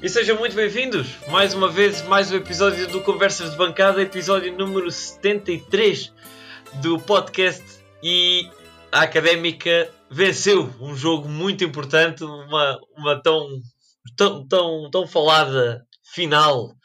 E 0.00 0.08
sejam 0.08 0.38
muito 0.38 0.54
bem-vindos 0.54 1.08
mais 1.26 1.54
uma 1.54 1.68
vez, 1.68 2.02
mais 2.02 2.30
um 2.30 2.36
episódio 2.36 2.86
do 2.86 3.02
Conversas 3.02 3.50
de 3.50 3.56
Bancada, 3.56 4.00
episódio 4.00 4.56
número 4.56 4.88
73 4.92 6.14
do 6.74 7.00
podcast. 7.00 7.64
E 8.00 8.48
a 8.92 9.02
Académica 9.02 9.92
venceu 10.08 10.72
um 10.80 10.94
jogo 10.94 11.28
muito 11.28 11.64
importante, 11.64 12.22
uma, 12.22 12.78
uma 12.96 13.20
tão, 13.20 13.48
tão, 14.16 14.46
tão, 14.46 14.88
tão 14.88 15.04
falada 15.04 15.84
final 16.14 16.76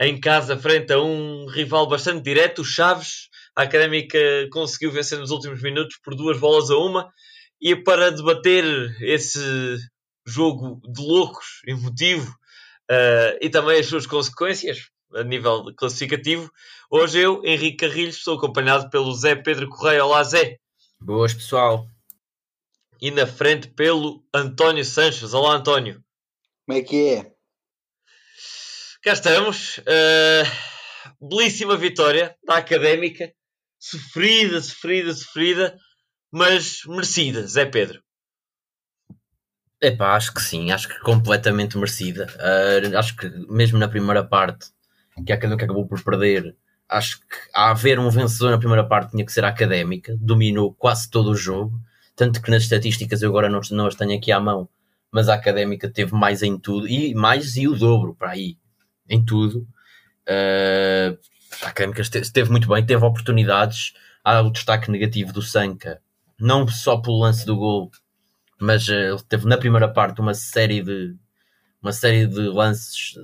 em 0.00 0.20
casa, 0.20 0.56
frente 0.56 0.92
a 0.92 1.02
um 1.02 1.46
rival 1.48 1.88
bastante 1.88 2.22
direto, 2.22 2.60
o 2.62 2.64
Chaves. 2.64 3.28
A 3.56 3.62
Académica 3.62 4.16
conseguiu 4.52 4.92
vencer 4.92 5.18
nos 5.18 5.32
últimos 5.32 5.60
minutos 5.60 5.98
por 6.04 6.14
duas 6.14 6.38
bolas 6.38 6.70
a 6.70 6.76
uma. 6.76 7.10
E 7.60 7.74
para 7.74 8.12
debater 8.12 8.64
esse 9.02 9.76
jogo 10.24 10.80
de 10.88 11.02
loucos, 11.02 11.62
emotivo, 11.66 12.32
uh, 12.90 13.38
e 13.40 13.48
também 13.48 13.78
as 13.78 13.86
suas 13.86 14.06
consequências 14.06 14.90
a 15.14 15.22
nível 15.22 15.72
classificativo. 15.76 16.50
Hoje 16.90 17.20
eu, 17.20 17.44
Henrique 17.44 17.88
Carrilhos, 17.88 18.16
estou 18.16 18.36
acompanhado 18.36 18.90
pelo 18.90 19.12
Zé 19.14 19.34
Pedro 19.34 19.68
Correia. 19.68 20.04
Olá, 20.04 20.22
Zé. 20.24 20.58
Boas, 21.00 21.32
pessoal. 21.32 21.88
E 23.00 23.10
na 23.10 23.26
frente 23.26 23.68
pelo 23.68 24.24
António 24.34 24.84
Sanches. 24.84 25.32
Olá, 25.32 25.54
António. 25.54 26.02
Como 26.66 26.78
é 26.78 26.82
que 26.82 27.08
é? 27.14 27.32
Cá 29.02 29.12
estamos. 29.14 29.78
Uh, 29.78 31.28
belíssima 31.28 31.76
vitória 31.76 32.36
da 32.44 32.56
Académica. 32.56 33.32
Sofrida, 33.78 34.60
sofrida, 34.60 35.14
sofrida, 35.14 35.78
mas 36.30 36.82
merecida, 36.86 37.46
Zé 37.46 37.64
Pedro. 37.64 38.02
Epá, 39.82 40.14
acho 40.14 40.34
que 40.34 40.42
sim, 40.42 40.70
acho 40.70 40.88
que 40.88 41.00
completamente 41.00 41.78
merecida. 41.78 42.26
Uh, 42.36 42.98
acho 42.98 43.16
que 43.16 43.28
mesmo 43.48 43.78
na 43.78 43.88
primeira 43.88 44.22
parte, 44.22 44.66
que 45.24 45.32
a 45.32 45.34
Académica 45.36 45.64
acabou 45.64 45.86
por 45.86 46.02
perder, 46.02 46.54
acho 46.88 47.20
que 47.20 47.36
a 47.54 47.70
haver 47.70 47.98
um 47.98 48.10
vencedor 48.10 48.50
na 48.50 48.58
primeira 48.58 48.84
parte 48.84 49.12
tinha 49.12 49.24
que 49.24 49.32
ser 49.32 49.44
a 49.44 49.48
Académica, 49.48 50.14
dominou 50.20 50.74
quase 50.74 51.08
todo 51.10 51.30
o 51.30 51.34
jogo, 51.34 51.80
tanto 52.14 52.42
que 52.42 52.50
nas 52.50 52.64
estatísticas 52.64 53.22
eu 53.22 53.30
agora 53.30 53.48
não, 53.48 53.60
não 53.70 53.86
as 53.86 53.94
tenho 53.94 54.16
aqui 54.16 54.30
à 54.30 54.38
mão, 54.38 54.68
mas 55.10 55.28
a 55.30 55.34
Académica 55.34 55.88
teve 55.88 56.12
mais 56.14 56.42
em 56.42 56.58
tudo, 56.58 56.86
e 56.86 57.14
mais 57.14 57.56
e 57.56 57.66
o 57.66 57.74
dobro 57.74 58.14
para 58.14 58.32
aí, 58.32 58.58
em 59.08 59.24
tudo. 59.24 59.66
Uh, 60.28 61.18
a 61.62 61.68
Académica 61.68 62.02
esteve 62.02 62.50
muito 62.50 62.68
bem, 62.68 62.84
teve 62.84 63.02
oportunidades, 63.02 63.94
há 64.22 64.42
o 64.42 64.50
destaque 64.50 64.90
negativo 64.90 65.32
do 65.32 65.40
Sanca, 65.40 66.02
não 66.38 66.68
só 66.68 66.98
pelo 66.98 67.20
lance 67.20 67.46
do 67.46 67.56
gol, 67.56 67.90
mas 68.60 68.86
uh, 68.88 68.92
ele 68.92 69.22
teve 69.28 69.46
na 69.46 69.56
primeira 69.56 69.88
parte 69.88 70.20
uma 70.20 70.34
série 70.34 70.82
de 70.82 71.16
uma 71.82 71.92
série 71.92 72.26
de 72.26 72.40
lances 72.40 73.14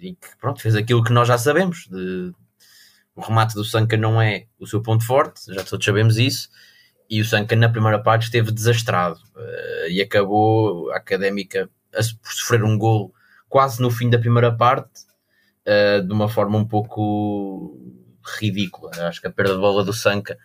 e 0.00 0.14
que 0.14 0.36
pronto, 0.40 0.60
fez 0.60 0.74
aquilo 0.74 1.04
que 1.04 1.12
nós 1.12 1.28
já 1.28 1.36
sabemos. 1.36 1.86
De, 1.88 2.32
o 3.14 3.20
remate 3.20 3.54
do 3.54 3.64
Sanka 3.64 3.96
não 3.96 4.20
é 4.20 4.46
o 4.58 4.66
seu 4.66 4.82
ponto 4.82 5.04
forte, 5.04 5.54
já 5.54 5.62
todos 5.64 5.84
sabemos 5.84 6.18
isso, 6.18 6.48
e 7.08 7.20
o 7.20 7.24
Sanka 7.24 7.54
na 7.56 7.68
primeira 7.68 7.98
parte 7.98 8.24
esteve 8.24 8.50
desastrado 8.50 9.18
uh, 9.36 9.88
e 9.88 10.00
acabou 10.00 10.90
a 10.92 10.96
académica 10.96 11.68
a, 11.94 11.98
por 12.22 12.32
sofrer 12.32 12.64
um 12.64 12.76
gol 12.76 13.14
quase 13.48 13.80
no 13.80 13.90
fim 13.90 14.10
da 14.10 14.18
primeira 14.18 14.54
parte, 14.54 15.02
uh, 15.66 16.02
de 16.02 16.12
uma 16.12 16.28
forma 16.28 16.58
um 16.58 16.66
pouco 16.66 17.78
ridícula. 18.38 18.90
Acho 19.06 19.20
que 19.20 19.26
a 19.26 19.32
perda 19.32 19.54
de 19.54 19.60
bola 19.60 19.84
do 19.84 19.92
Sanka 19.92 20.36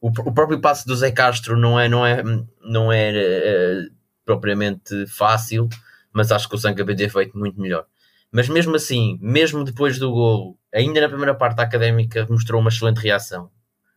o, 0.00 0.12
próprio 0.12 0.60
passo 0.60 0.86
do 0.86 0.94
Zé 0.94 1.10
Castro 1.10 1.56
não 1.56 1.78
é, 1.78 1.88
não 1.88 2.06
é, 2.06 2.22
não 2.62 2.92
é 2.92 3.10
uh, 3.10 3.94
propriamente 4.28 5.06
fácil, 5.06 5.70
mas 6.12 6.30
acho 6.30 6.46
que 6.46 6.54
o 6.54 6.58
Sanca 6.58 6.84
podia 6.84 7.06
ter 7.06 7.10
feito 7.10 7.38
muito 7.38 7.58
melhor. 7.58 7.86
Mas 8.30 8.46
mesmo 8.46 8.76
assim, 8.76 9.18
mesmo 9.22 9.64
depois 9.64 9.98
do 9.98 10.10
gol, 10.10 10.58
ainda 10.72 11.00
na 11.00 11.08
primeira 11.08 11.34
parte 11.34 11.60
a 11.60 11.64
Académica 11.64 12.26
mostrou 12.28 12.60
uma 12.60 12.68
excelente 12.68 12.98
reação 12.98 13.50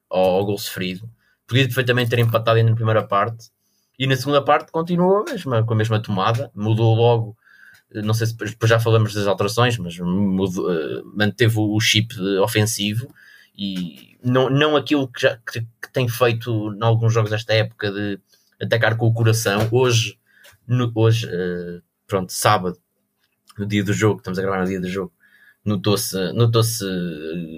ao, 0.10 0.38
ao 0.38 0.46
gol 0.46 0.58
sofrido. 0.58 1.10
Podia 1.46 1.66
perfeitamente 1.66 2.10
ter 2.10 2.20
empatado 2.20 2.58
ainda 2.58 2.70
na 2.70 2.76
primeira 2.78 3.04
parte. 3.04 3.50
E 4.00 4.08
na 4.08 4.16
segunda 4.16 4.42
parte 4.42 4.72
continuou 4.72 5.18
a 5.28 5.32
mesma, 5.32 5.64
com 5.66 5.74
a 5.74 5.78
mesma 5.78 6.02
tomada, 6.02 6.50
mudou 6.56 6.96
logo. 6.96 7.38
Não 7.94 8.14
sei 8.14 8.28
se 8.28 8.38
depois 8.38 8.70
já 8.70 8.80
falamos 8.80 9.14
das 9.14 9.28
alterações, 9.28 9.78
mas 9.78 10.00
mudou, 10.00 10.72
uh, 10.72 11.04
manteve 11.14 11.60
o 11.60 11.78
chip 11.82 12.18
ofensivo 12.42 13.14
e 13.54 14.18
não, 14.24 14.50
não 14.50 14.78
aquilo 14.78 15.10
que, 15.10 15.24
já, 15.24 15.36
que, 15.38 15.60
que 15.60 15.92
tem 15.92 16.08
feito 16.08 16.74
em 16.74 16.82
alguns 16.82 17.14
jogos 17.14 17.32
desta 17.32 17.54
época 17.54 17.92
de 17.92 18.18
atacar 18.62 18.96
com 18.96 19.08
o 19.08 19.14
coração. 19.14 19.68
Hoje 19.70 20.18
no, 20.68 20.92
hoje, 20.96 21.28
uh, 21.28 21.82
pronto, 22.08 22.32
sábado, 22.32 22.78
no 23.58 23.66
dia 23.66 23.84
do 23.84 23.94
jogo, 23.94 24.20
estamos 24.20 24.40
a 24.40 24.42
gravar 24.42 24.62
no 24.62 24.68
dia 24.68 24.80
do 24.80 24.90
jogo, 24.90 25.14
notou-se, 25.64 26.16
notou-se, 26.34 26.86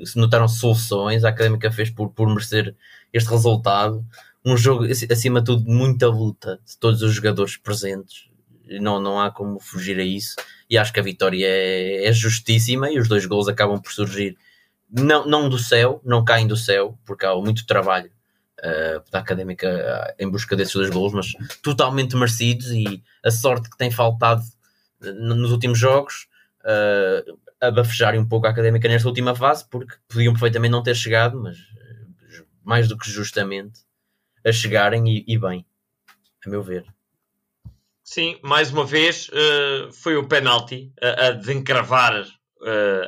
se 0.06 0.18
notaram 0.18 0.48
soluções, 0.48 1.24
a 1.24 1.30
Académica 1.30 1.72
fez 1.72 1.90
por, 1.90 2.10
por 2.10 2.28
merecer 2.28 2.76
este 3.12 3.30
resultado. 3.30 4.06
Um 4.46 4.58
jogo, 4.58 4.86
acima 4.86 5.40
de 5.40 5.46
tudo, 5.46 5.70
muita 5.70 6.08
luta 6.08 6.60
de 6.66 6.78
todos 6.78 7.02
os 7.02 7.14
jogadores 7.14 7.56
presentes. 7.56 8.30
Não, 8.82 9.00
não 9.00 9.22
há 9.22 9.32
como 9.32 9.60
fugir 9.60 10.00
a 10.00 10.04
isso. 10.04 10.36
E 10.70 10.78
acho 10.78 10.92
que 10.92 11.00
a 11.00 11.04
vitória 11.04 11.46
é, 11.46 12.06
é 12.06 12.12
justíssima 12.12 12.90
e 12.90 13.00
os 13.00 13.08
dois 13.08 13.26
gols 13.26 13.48
acabam 13.48 13.80
por 13.80 13.92
surgir 13.92 14.38
não, 14.94 15.26
não 15.26 15.50
do 15.50 15.58
céu, 15.58 16.02
não 16.06 16.24
caem 16.24 16.48
do 16.48 16.56
céu, 16.56 16.98
porque 17.06 17.26
há 17.26 17.36
muito 17.36 17.66
trabalho 17.66 18.12
uh, 18.64 19.12
da 19.12 19.20
Académica 19.20 19.68
uh, 19.68 20.24
em 20.24 20.30
busca 20.30 20.56
desses 20.56 20.74
dois 20.74 20.90
gols, 20.90 21.14
mas 21.14 21.34
totalmente 21.62 22.16
merecidos 22.16 22.68
e 22.72 23.04
a 23.24 23.30
sorte 23.30 23.70
que 23.70 23.78
tem 23.78 23.92
faltado 23.92 24.42
uh, 25.02 25.14
nos 25.14 25.52
últimos 25.52 25.78
jogos 25.78 26.28
uh, 26.62 27.40
a 27.62 27.70
bafejarem 27.70 28.20
um 28.20 28.28
pouco 28.28 28.48
a 28.48 28.50
Académica 28.50 28.88
nesta 28.88 29.08
última 29.08 29.36
fase, 29.36 29.68
porque 29.70 29.96
podiam 30.08 30.34
perfeitamente 30.34 30.72
não 30.72 30.84
ter 30.84 30.96
chegado, 30.96 31.42
mas 31.42 31.58
mais 32.64 32.88
do 32.88 32.98
que 32.98 33.10
justamente 33.10 33.82
a 34.46 34.52
chegarem 34.52 35.08
e, 35.08 35.26
e 35.28 35.38
bem, 35.38 35.66
a 36.46 36.50
meu 36.50 36.64
ver. 36.64 36.86
Sim, 38.04 38.38
mais 38.42 38.70
uma 38.70 38.86
vez 38.86 39.30
foi 39.94 40.18
o 40.18 40.28
penalti 40.28 40.92
a, 41.02 41.28
a 41.28 41.32
desencravar 41.32 42.26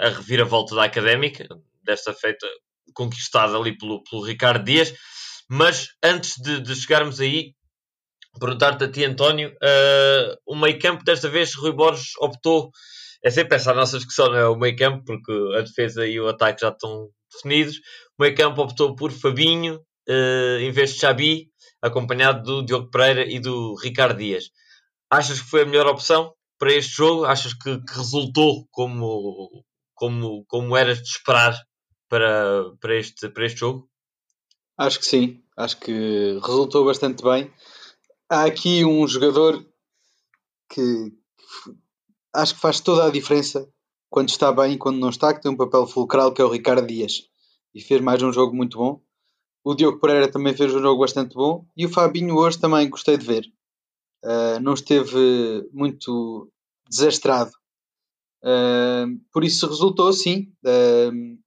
a 0.02 0.10
reviravolta 0.10 0.74
da 0.74 0.86
Académica, 0.86 1.48
desta 1.84 2.14
feita 2.14 2.48
conquistada 2.94 3.58
ali 3.58 3.78
pelo, 3.78 4.02
pelo 4.04 4.26
Ricardo 4.26 4.64
Dias. 4.64 4.94
Mas 5.50 5.90
antes 6.04 6.34
de, 6.42 6.60
de 6.60 6.76
chegarmos 6.76 7.20
aí, 7.20 7.54
perguntar-te 8.40 8.84
a 8.84 8.92
ti, 8.92 9.06
António, 9.06 9.50
uh, 9.50 10.36
o 10.46 10.56
meio 10.56 10.80
campo 10.80 11.04
desta 11.04 11.30
vez, 11.30 11.54
Rui 11.56 11.72
Borges 11.72 12.12
optou, 12.20 12.72
é 13.24 13.30
sempre 13.30 13.56
essa 13.56 13.72
a 13.72 13.76
nossa 13.76 13.98
discussão, 13.98 14.28
não 14.28 14.38
é? 14.38 14.48
O 14.48 14.56
meio 14.56 14.76
campo, 14.76 15.04
porque 15.06 15.32
a 15.58 15.62
defesa 15.62 16.06
e 16.06 16.20
o 16.20 16.28
ataque 16.28 16.62
já 16.62 16.70
estão 16.70 17.10
definidos. 17.32 17.78
O 18.18 18.24
meio 18.24 18.36
campo 18.36 18.62
optou 18.62 18.96
por 18.96 19.12
Fabinho 19.12 19.76
uh, 20.10 20.58
em 20.60 20.72
vez 20.72 20.94
de 20.94 21.00
Xabi, 21.00 21.48
acompanhado 21.82 22.44
do 22.44 22.66
Diogo 22.66 22.90
Pereira 22.90 23.26
e 23.26 23.40
do 23.40 23.76
Ricardo 23.82 24.18
Dias. 24.18 24.46
Achas 25.10 25.42
que 25.42 25.50
foi 25.50 25.62
a 25.62 25.66
melhor 25.66 25.88
opção 25.88 26.34
para 26.60 26.74
este 26.74 26.98
jogo? 26.98 27.26
Achas 27.26 27.54
que, 27.54 27.80
que 27.82 27.96
resultou 27.96 28.68
como, 28.72 29.64
como, 29.94 30.46
como 30.48 30.76
eras 30.76 30.98
de 31.02 31.10
esperar 31.10 31.56
para, 32.10 32.64
para, 32.80 32.96
este, 32.96 33.30
para 33.30 33.46
este 33.46 33.60
jogo? 33.60 33.90
Acho 34.78 35.00
que 35.00 35.06
sim, 35.06 35.41
acho 35.56 35.80
que 35.80 36.38
resultou 36.44 36.84
bastante 36.84 37.24
bem. 37.24 37.50
Há 38.30 38.44
aqui 38.44 38.84
um 38.84 39.08
jogador 39.08 39.66
que 40.69 41.13
acho 42.34 42.56
que 42.56 42.59
faz 42.59 42.81
toda 42.81 43.06
a 43.06 43.09
diferença 43.09 43.69
quando 44.09 44.30
está 44.30 44.52
bem 44.52 44.74
e 44.74 44.78
quando 44.78 45.00
não 45.00 45.09
está, 45.09 45.34
que 45.34 45.41
tem 45.41 45.52
um 45.52 45.56
papel 45.56 45.88
fulcral 45.88 46.34
que 46.34 46.41
é 46.41 46.46
o 46.46 46.50
Ricardo 46.50 46.85
Dias 46.85 47.30
e 47.73 47.82
fez 47.82 48.02
mais 48.02 48.22
um 48.22 48.34
jogo 48.34 48.53
muito 48.53 48.78
bom. 48.78 49.02
O 49.64 49.73
Diogo 49.73 50.00
Pereira 50.00 50.29
também 50.29 50.55
fez 50.55 50.73
um 50.73 50.82
jogo 50.82 51.00
bastante 51.00 51.34
bom 51.35 51.66
e 51.76 51.85
o 51.85 51.90
Fabinho 51.90 52.35
hoje 52.35 52.59
também 52.59 52.90
gostei 52.90 53.17
de 53.17 53.26
ver. 53.26 53.46
Uh, 54.23 54.59
não 54.61 54.73
esteve 54.73 55.70
muito 55.72 56.52
desastrado. 56.90 57.52
Uh, 58.44 59.20
por 59.32 59.44
isso 59.44 59.67
resultou 59.67 60.11
sim. 60.11 60.52
Uh, 60.66 61.38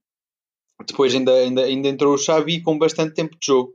depois 0.86 1.14
ainda, 1.14 1.32
ainda, 1.32 1.62
ainda 1.62 1.88
entrou 1.88 2.14
o 2.14 2.18
Xavi 2.18 2.62
com 2.62 2.78
bastante 2.78 3.14
tempo 3.14 3.36
de 3.38 3.46
jogo. 3.46 3.74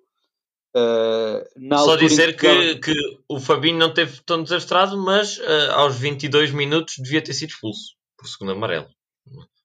Uh, 0.75 1.77
Só 1.77 1.95
dizer 1.95 2.35
que, 2.35 2.75
que, 2.77 2.93
o 3.29 3.39
Fabinho 3.39 3.77
não 3.77 3.93
teve 3.93 4.21
tão 4.25 4.41
desastrado, 4.41 4.97
mas 4.97 5.37
uh, 5.37 5.71
aos 5.73 5.95
22 5.97 6.51
minutos 6.51 6.95
devia 6.97 7.21
ter 7.21 7.33
sido 7.33 7.49
expulso 7.49 7.95
por 8.17 8.27
segundo 8.27 8.53
amarelo. 8.53 8.87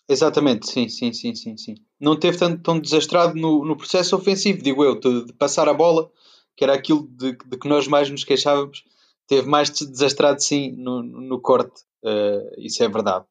Exatamente, 0.08 0.70
sim, 0.70 0.88
sim, 0.88 1.12
sim, 1.12 1.34
sim, 1.34 1.56
sim. 1.56 1.74
Não 2.00 2.18
teve 2.18 2.38
tanto 2.38 2.62
tão 2.62 2.78
desastrado 2.78 3.34
no, 3.34 3.64
no 3.64 3.76
processo 3.76 4.16
ofensivo, 4.16 4.62
digo 4.62 4.84
eu, 4.84 4.98
de, 4.98 5.26
de 5.26 5.32
passar 5.32 5.68
a 5.68 5.74
bola, 5.74 6.10
que 6.56 6.64
era 6.64 6.74
aquilo 6.74 7.06
de, 7.10 7.32
de, 7.32 7.58
que 7.58 7.68
nós 7.68 7.86
mais 7.86 8.10
nos 8.10 8.24
queixávamos. 8.24 8.84
Teve 9.26 9.46
mais 9.46 9.70
desastrado, 9.70 10.42
sim, 10.42 10.72
no, 10.72 11.02
no 11.02 11.40
corte, 11.40 11.82
uh, 12.02 12.54
isso 12.58 12.82
é 12.82 12.88
verdade. 12.88 13.26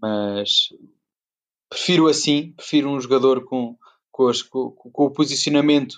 Mas 0.00 0.68
prefiro 1.72 2.06
assim, 2.06 2.52
prefiro 2.52 2.90
um 2.90 3.00
jogador 3.00 3.46
com, 3.46 3.78
com, 4.10 4.28
as, 4.28 4.42
com, 4.42 4.72
com 4.72 5.04
o 5.06 5.10
posicionamento 5.10 5.94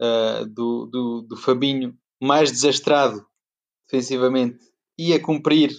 uh, 0.00 0.46
do, 0.46 0.86
do, 0.86 1.22
do, 1.28 1.36
Fabinho 1.36 1.94
mais 2.18 2.50
desastrado 2.50 3.22
defensivamente 3.86 4.58
e 4.96 5.12
a 5.12 5.22
cumprir 5.22 5.72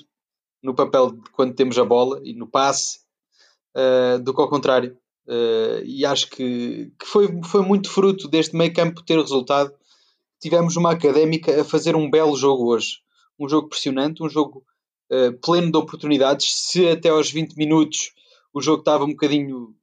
no 0.62 0.76
papel 0.76 1.12
de 1.12 1.30
quando 1.32 1.56
temos 1.56 1.80
a 1.80 1.84
bola 1.84 2.22
e 2.24 2.36
no 2.36 2.46
passe 2.46 3.00
uh, 3.76 4.20
do 4.20 4.32
que 4.32 4.42
ao 4.42 4.50
contrário. 4.50 4.96
Uh, 5.26 5.82
e 5.84 6.06
acho 6.06 6.30
que, 6.30 6.92
que, 7.00 7.06
foi, 7.06 7.42
foi 7.44 7.64
muito 7.64 7.90
fruto 7.90 8.28
deste 8.28 8.56
meio 8.56 8.74
campo 8.74 9.04
ter 9.04 9.18
resultado. 9.18 9.74
Tivemos 10.40 10.78
uma 10.78 10.92
académica 10.92 11.60
a 11.60 11.66
fazer 11.66 11.96
um 11.96 12.12
belo 12.12 12.36
jogo 12.36 12.72
hoje. 12.72 13.00
Um 13.40 13.50
jogo 13.50 13.70
pressionante, 13.70 14.22
um 14.22 14.30
jogo 14.30 14.64
uh, 15.12 15.34
pleno 15.42 15.72
de 15.72 15.78
oportunidades. 15.80 16.48
Se 16.68 16.88
até 16.88 17.10
aos 17.10 17.32
20 17.32 17.56
minutos 17.56 18.12
o 18.60 18.62
jogo 18.62 18.82
estava 18.82 19.04
um 19.04 19.10
bocadinho 19.10 19.76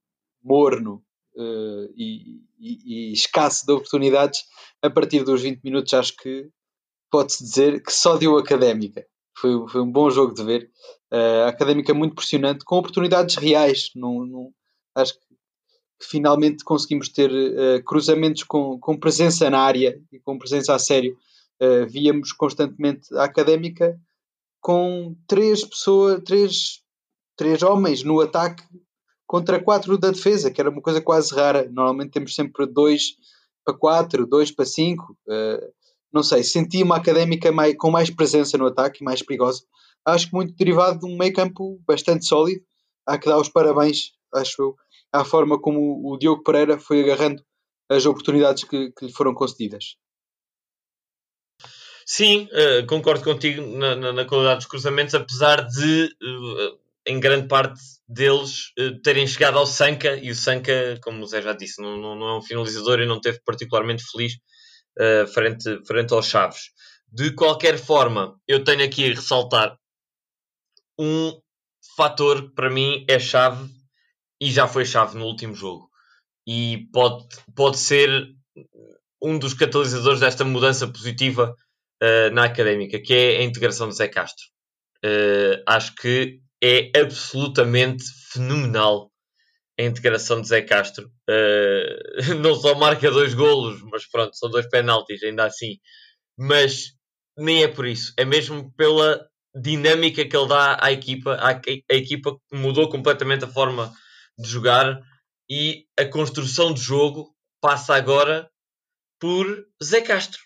morno 0.42 1.02
e, 1.96 2.40
e, 2.58 3.10
e, 3.10 3.12
escasso 3.12 3.66
de 3.66 3.72
oportunidades, 3.72 4.44
a 4.80 4.88
partir 4.88 5.22
dos 5.22 5.42
20 5.42 5.60
minutos 5.62 5.92
acho 5.92 6.16
que 6.16 6.48
pode-se 7.10 7.44
dizer 7.44 7.82
que 7.82 7.92
só 7.92 8.16
deu 8.16 8.38
académica. 8.38 9.06
Foi, 9.38 9.68
foi 9.68 9.80
um 9.82 9.90
bom 9.90 10.10
jogo 10.10 10.34
de 10.34 10.42
ver. 10.42 10.70
Uh, 11.12 11.46
académica 11.46 11.92
muito 11.92 12.14
pressionante, 12.14 12.64
com 12.64 12.76
oportunidades 12.76 13.36
reais. 13.36 13.90
Não, 13.94 14.52
acho 14.94 15.14
que 15.14 15.20
finalmente 16.02 16.64
conseguimos 16.64 17.08
ter 17.08 17.30
uh, 17.30 17.82
cruzamentos 17.84 18.42
com, 18.44 18.78
com 18.78 18.98
presença 18.98 19.48
na 19.50 19.60
área 19.60 20.00
e 20.10 20.18
com 20.18 20.38
presença 20.38 20.74
a 20.74 20.78
sério. 20.78 21.16
Uh, 21.60 21.86
víamos 21.86 22.32
constantemente 22.32 23.14
a 23.14 23.24
académica 23.24 23.98
com 24.60 25.14
três 25.28 25.64
pessoas, 25.64 26.20
três, 26.24 26.82
três 27.36 27.62
homens 27.62 28.02
no 28.02 28.20
ataque 28.20 28.62
contra 29.26 29.62
quatro 29.62 29.98
da 29.98 30.10
defesa, 30.10 30.50
que 30.50 30.60
era 30.60 30.70
uma 30.70 30.80
coisa 30.80 31.00
quase 31.00 31.34
rara. 31.34 31.68
Normalmente 31.70 32.12
temos 32.12 32.34
sempre 32.34 32.66
dois 32.66 33.16
para 33.64 33.76
quatro, 33.76 34.26
dois 34.26 34.50
para 34.50 34.64
cinco. 34.64 35.16
Uh, 35.26 35.72
não 36.12 36.22
sei, 36.22 36.42
senti 36.42 36.82
uma 36.82 36.96
académica 36.96 37.52
mais, 37.52 37.76
com 37.76 37.90
mais 37.90 38.08
presença 38.08 38.56
no 38.56 38.66
ataque, 38.66 39.04
mais 39.04 39.22
perigosa. 39.22 39.62
Acho 40.04 40.28
que 40.28 40.34
muito 40.34 40.54
derivado 40.54 41.00
de 41.00 41.06
um 41.06 41.16
meio 41.16 41.32
campo 41.32 41.80
bastante 41.86 42.24
sólido. 42.24 42.62
Há 43.04 43.18
que 43.18 43.28
dar 43.28 43.38
os 43.38 43.48
parabéns, 43.48 44.12
acho 44.34 44.62
eu, 44.62 44.76
à 45.12 45.24
forma 45.24 45.60
como 45.60 46.02
o 46.04 46.16
Diogo 46.16 46.42
Pereira 46.42 46.78
foi 46.78 47.02
agarrando 47.02 47.42
as 47.88 48.06
oportunidades 48.06 48.64
que, 48.64 48.90
que 48.92 49.06
lhe 49.06 49.12
foram 49.12 49.34
concedidas. 49.34 49.96
Sim, 52.04 52.48
uh, 52.52 52.86
concordo 52.86 53.24
contigo 53.24 53.62
na, 53.62 53.96
na, 53.96 54.12
na, 54.12 54.24
qualidade 54.24 54.58
dos 54.58 54.66
cruzamentos, 54.66 55.14
apesar 55.14 55.66
de, 55.66 56.04
uh, 56.22 56.78
em 57.06 57.20
grande 57.20 57.46
parte 57.48 57.80
deles, 58.08 58.72
uh, 58.78 59.00
terem 59.02 59.26
chegado 59.26 59.58
ao 59.58 59.66
Sanca, 59.66 60.16
e 60.16 60.30
o 60.30 60.34
Sanca, 60.34 60.98
como 61.02 61.22
o 61.22 61.26
Zé 61.26 61.40
já 61.40 61.52
disse, 61.52 61.80
não, 61.80 61.96
não, 61.96 62.14
não 62.14 62.28
é 62.28 62.38
um 62.38 62.42
finalizador 62.42 63.00
e 63.00 63.06
não 63.06 63.20
teve 63.20 63.40
particularmente 63.44 64.04
feliz 64.10 64.34
uh, 64.98 65.26
frente, 65.28 65.84
frente 65.86 66.12
aos 66.12 66.26
Chaves. 66.26 66.70
De 67.10 67.32
qualquer 67.32 67.78
forma, 67.78 68.38
eu 68.46 68.64
tenho 68.64 68.84
aqui 68.84 69.10
a 69.10 69.14
ressaltar 69.14 69.78
um 70.98 71.32
fator 71.96 72.48
que 72.48 72.54
para 72.54 72.70
mim 72.70 73.04
é 73.08 73.18
chave 73.18 73.70
e 74.40 74.50
já 74.50 74.66
foi 74.66 74.84
chave 74.84 75.16
no 75.16 75.24
último 75.24 75.54
jogo. 75.54 75.88
E 76.46 76.88
pode, 76.92 77.26
pode 77.54 77.78
ser 77.78 78.28
um 79.22 79.38
dos 79.38 79.54
catalisadores 79.54 80.20
desta 80.20 80.44
mudança 80.44 80.86
positiva 80.86 81.54
uh, 82.02 82.34
na 82.34 82.44
académica, 82.44 83.00
que 83.00 83.14
é 83.14 83.38
a 83.38 83.44
integração 83.44 83.88
de 83.88 83.96
Zé 83.96 84.08
Castro. 84.08 84.44
Uh, 85.04 85.62
acho 85.66 85.94
que 85.94 86.40
é 86.66 87.00
absolutamente 87.00 88.04
fenomenal 88.32 89.12
a 89.78 89.82
integração 89.82 90.40
de 90.40 90.48
Zé 90.48 90.62
Castro. 90.62 91.10
Uh, 91.28 92.34
não 92.40 92.54
só 92.54 92.74
marca 92.74 93.10
dois 93.10 93.34
golos, 93.34 93.80
mas 93.82 94.06
pronto, 94.06 94.36
são 94.36 94.50
dois 94.50 94.68
penaltis, 94.68 95.22
ainda 95.22 95.44
assim. 95.44 95.78
Mas 96.36 96.94
nem 97.36 97.62
é 97.62 97.68
por 97.68 97.86
isso, 97.86 98.12
é 98.16 98.24
mesmo 98.24 98.72
pela 98.72 99.26
dinâmica 99.54 100.24
que 100.26 100.36
ele 100.36 100.48
dá 100.48 100.78
à 100.82 100.90
equipa. 100.90 101.34
A, 101.34 101.50
a 101.50 101.94
equipa 101.94 102.36
mudou 102.52 102.88
completamente 102.88 103.44
a 103.44 103.48
forma 103.48 103.92
de 104.38 104.48
jogar 104.48 105.00
e 105.48 105.84
a 105.98 106.04
construção 106.04 106.74
de 106.74 106.80
jogo 106.80 107.34
passa 107.60 107.94
agora 107.94 108.50
por 109.20 109.46
Zé 109.82 110.00
Castro. 110.00 110.40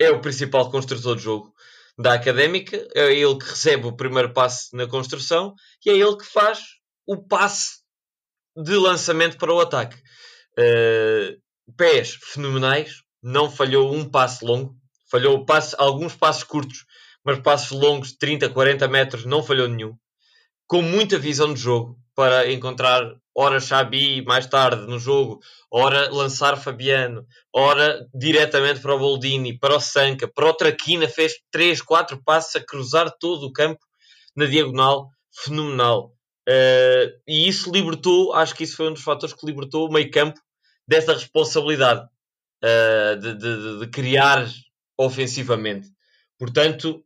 É 0.00 0.10
o 0.10 0.20
principal 0.20 0.70
construtor 0.70 1.16
de 1.16 1.22
jogo 1.22 1.53
da 1.98 2.14
académica, 2.14 2.76
é 2.94 3.12
ele 3.12 3.38
que 3.38 3.48
recebe 3.48 3.86
o 3.86 3.96
primeiro 3.96 4.32
passe 4.32 4.74
na 4.76 4.86
construção 4.86 5.54
e 5.84 5.90
é 5.90 5.94
ele 5.94 6.16
que 6.16 6.24
faz 6.24 6.60
o 7.06 7.16
passe 7.16 7.82
de 8.56 8.74
lançamento 8.76 9.36
para 9.38 9.52
o 9.52 9.60
ataque. 9.60 9.96
Uh, 10.58 11.40
pés 11.76 12.18
fenomenais, 12.32 13.02
não 13.22 13.50
falhou 13.50 13.94
um 13.94 14.08
passe 14.08 14.44
longo, 14.44 14.76
falhou 15.10 15.44
alguns 15.78 16.14
passos 16.14 16.44
curtos, 16.44 16.84
mas 17.24 17.38
passos 17.40 17.70
longos 17.70 18.08
de 18.08 18.18
30, 18.18 18.50
40 18.50 18.88
metros 18.88 19.24
não 19.24 19.42
falhou 19.42 19.68
nenhum. 19.68 19.96
Com 20.66 20.82
muita 20.82 21.18
visão 21.18 21.52
de 21.54 21.60
jogo 21.60 21.98
para 22.14 22.50
encontrar 22.50 23.14
ora 23.34 23.60
Xabi 23.60 24.22
mais 24.24 24.46
tarde 24.46 24.86
no 24.86 24.98
jogo, 24.98 25.40
ora 25.70 26.08
lançar 26.10 26.56
Fabiano, 26.56 27.26
ora 27.52 28.06
diretamente 28.14 28.80
para 28.80 28.94
o 28.94 28.98
Boldini, 28.98 29.58
para 29.58 29.76
o 29.76 29.80
Sanca, 29.80 30.28
para 30.28 30.48
o 30.48 30.54
Traquina, 30.54 31.08
fez 31.08 31.34
3, 31.50 31.82
4 31.82 32.22
passos 32.22 32.56
a 32.56 32.64
cruzar 32.64 33.10
todo 33.18 33.46
o 33.46 33.52
campo 33.52 33.84
na 34.36 34.46
diagonal, 34.46 35.10
fenomenal. 35.32 36.14
Uh, 36.48 37.08
e 37.26 37.48
isso 37.48 37.72
libertou, 37.72 38.34
acho 38.34 38.54
que 38.54 38.64
isso 38.64 38.76
foi 38.76 38.88
um 38.88 38.92
dos 38.92 39.02
fatores 39.02 39.34
que 39.34 39.46
libertou 39.46 39.88
o 39.88 39.92
meio 39.92 40.10
campo 40.10 40.38
dessa 40.86 41.14
responsabilidade 41.14 42.06
uh, 42.62 43.18
de, 43.18 43.34
de, 43.34 43.78
de, 43.80 43.86
criar 43.88 44.46
ofensivamente. 44.98 45.88
Portanto, 46.38 47.02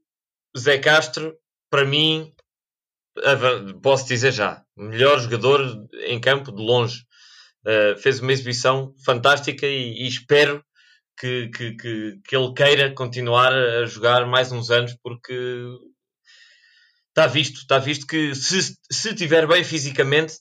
Zé 0.56 0.78
Castro, 0.78 1.36
para 1.70 1.84
mim, 1.84 2.32
posso 3.82 4.06
dizer 4.06 4.32
já, 4.32 4.62
melhor 4.76 5.18
jogador 5.20 5.88
em 6.06 6.20
campo 6.20 6.52
de 6.52 6.62
longe. 6.62 7.06
Uh, 7.66 7.98
fez 7.98 8.20
uma 8.20 8.32
exibição 8.32 8.94
fantástica 9.04 9.66
e, 9.66 10.04
e 10.04 10.06
espero 10.06 10.64
que, 11.18 11.48
que, 11.48 11.72
que, 11.72 12.20
que, 12.24 12.36
ele 12.36 12.54
queira 12.54 12.94
continuar 12.94 13.52
a 13.52 13.84
jogar 13.84 14.26
mais 14.26 14.52
uns 14.52 14.70
anos 14.70 14.96
porque 15.02 15.34
está 17.08 17.26
visto, 17.26 17.56
está 17.56 17.78
visto 17.78 18.06
que 18.06 18.34
se, 18.34 18.76
se 18.90 19.14
tiver 19.14 19.46
bem 19.46 19.64
fisicamente, 19.64 20.38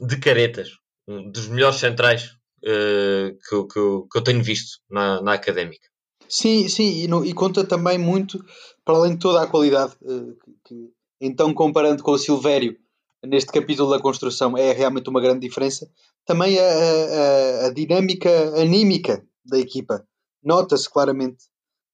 de 0.00 0.16
caretas, 0.18 0.70
um 1.06 1.30
dos 1.30 1.48
melhores 1.48 1.76
centrais 1.76 2.30
uh, 2.64 3.36
que, 3.48 3.64
que, 3.64 4.08
que, 4.10 4.18
eu 4.18 4.22
tenho 4.22 4.42
visto 4.42 4.78
na, 4.88 5.20
na 5.20 5.34
académica. 5.34 5.88
Sim, 6.28 6.68
sim, 6.68 7.02
e, 7.02 7.08
no, 7.08 7.24
e, 7.24 7.34
conta 7.34 7.64
também 7.64 7.98
muito, 7.98 8.42
para 8.84 8.96
além 8.96 9.14
de 9.14 9.18
toda 9.18 9.42
a 9.42 9.46
qualidade, 9.46 9.94
uh, 10.02 10.36
que, 10.64 10.88
então 11.24 11.54
comparando 11.54 12.02
com 12.02 12.10
o 12.10 12.18
Silvério, 12.18 12.76
neste 13.24 13.52
capítulo 13.52 13.90
da 13.90 14.00
construção, 14.00 14.58
é 14.58 14.72
realmente 14.72 15.08
uma 15.08 15.20
grande 15.20 15.46
diferença, 15.46 15.88
também 16.26 16.58
a, 16.58 16.62
a, 16.64 17.66
a 17.66 17.72
dinâmica 17.72 18.28
anímica 18.60 19.24
da 19.44 19.56
equipa. 19.56 20.04
Nota-se 20.42 20.90
claramente 20.90 21.44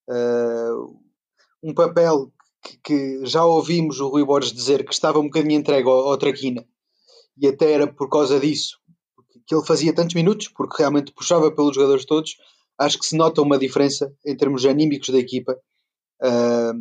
uh, 0.09 0.99
um 1.63 1.75
papel 1.75 2.33
que, 2.63 2.79
que, 2.83 3.27
já 3.27 3.45
ouvimos 3.45 4.01
o 4.01 4.09
Rui 4.09 4.25
Borges 4.25 4.55
dizer 4.55 4.83
que 4.83 4.95
estava 4.95 5.19
um 5.19 5.25
bocadinho 5.25 5.61
entregue 5.61 5.89
ao, 5.89 6.09
ao 6.09 6.17
Traquina 6.17 6.65
e 7.37 7.47
até 7.47 7.73
era 7.73 7.87
por 7.87 8.09
causa 8.09 8.41
disso 8.41 8.79
que 9.47 9.55
ele 9.55 9.65
fazia 9.65 9.95
tantos 9.95 10.15
minutos, 10.15 10.49
porque 10.49 10.77
realmente 10.79 11.11
puxava 11.13 11.51
pelos 11.51 11.75
jogadores 11.75 12.05
todos. 12.05 12.37
Acho 12.79 12.99
que 12.99 13.07
se 13.07 13.17
nota 13.17 13.41
uma 13.41 13.59
diferença 13.59 14.15
em 14.25 14.37
termos 14.37 14.65
anímicos 14.67 15.09
da 15.09 15.19
equipa. 15.19 15.59
Uh, 16.23 16.75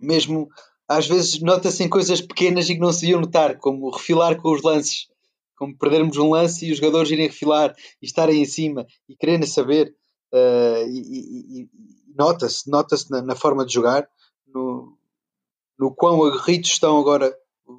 mesmo 0.00 0.48
às 0.90 1.06
vezes 1.06 1.40
nota-se 1.40 1.84
em 1.84 1.88
coisas 1.88 2.20
pequenas 2.20 2.68
e 2.68 2.74
que 2.74 2.80
não 2.80 2.92
se 2.92 3.06
iam 3.06 3.20
notar, 3.20 3.56
como 3.58 3.88
refilar 3.90 4.34
com 4.42 4.52
os 4.52 4.60
lances, 4.60 5.06
como 5.56 5.78
perdermos 5.78 6.16
um 6.16 6.30
lance 6.30 6.66
e 6.66 6.72
os 6.72 6.78
jogadores 6.78 7.12
irem 7.12 7.28
refilar 7.28 7.72
e 8.02 8.06
estarem 8.06 8.42
em 8.42 8.44
cima 8.44 8.84
e 9.08 9.14
quererem 9.14 9.46
saber. 9.46 9.94
Uh, 10.32 10.82
e, 10.88 10.98
e, 10.98 11.62
e 11.62 11.68
nota-se, 12.18 12.68
nota-se 12.68 13.08
na, 13.08 13.22
na, 13.22 13.36
forma 13.36 13.64
de 13.64 13.72
jogar 13.72 14.08
no, 14.52 14.96
no 15.78 15.94
quão 15.94 16.24
aguerridos 16.24 16.70
estão 16.70 16.98
agora 16.98 17.32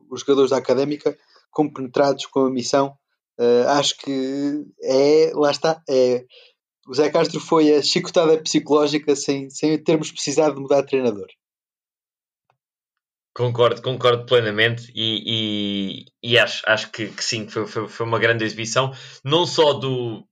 os 0.09 0.21
jogadores 0.21 0.51
da 0.51 0.57
académica, 0.57 1.17
compenetrados 1.49 2.25
com 2.27 2.45
a 2.45 2.49
missão. 2.49 2.93
Uh, 3.37 3.67
acho 3.71 3.97
que 3.97 4.65
é, 4.83 5.31
lá 5.33 5.51
está, 5.51 5.83
é, 5.89 6.23
o 6.87 6.93
Zé 6.93 7.09
Castro 7.09 7.41
foi 7.41 7.75
a 7.75 7.81
chicotada 7.81 8.37
psicológica 8.37 9.17
sem, 9.17 9.49
sem 9.49 9.77
termos 9.83 10.13
precisado 10.13 10.55
de 10.55 10.61
mudar 10.61 10.79
de 10.79 10.87
treinador. 10.87 11.27
Concordo, 13.33 13.81
concordo 13.81 14.25
plenamente 14.25 14.91
e, 14.93 16.03
e, 16.21 16.31
e 16.31 16.37
acho, 16.37 16.61
acho 16.67 16.91
que, 16.91 17.07
que 17.07 17.23
sim, 17.23 17.47
foi, 17.47 17.65
foi, 17.65 17.87
foi, 17.87 18.05
uma 18.05 18.19
grande 18.19 18.43
exibição, 18.43 18.91
não 19.23 19.45
só 19.45 19.71
do, 19.73 20.27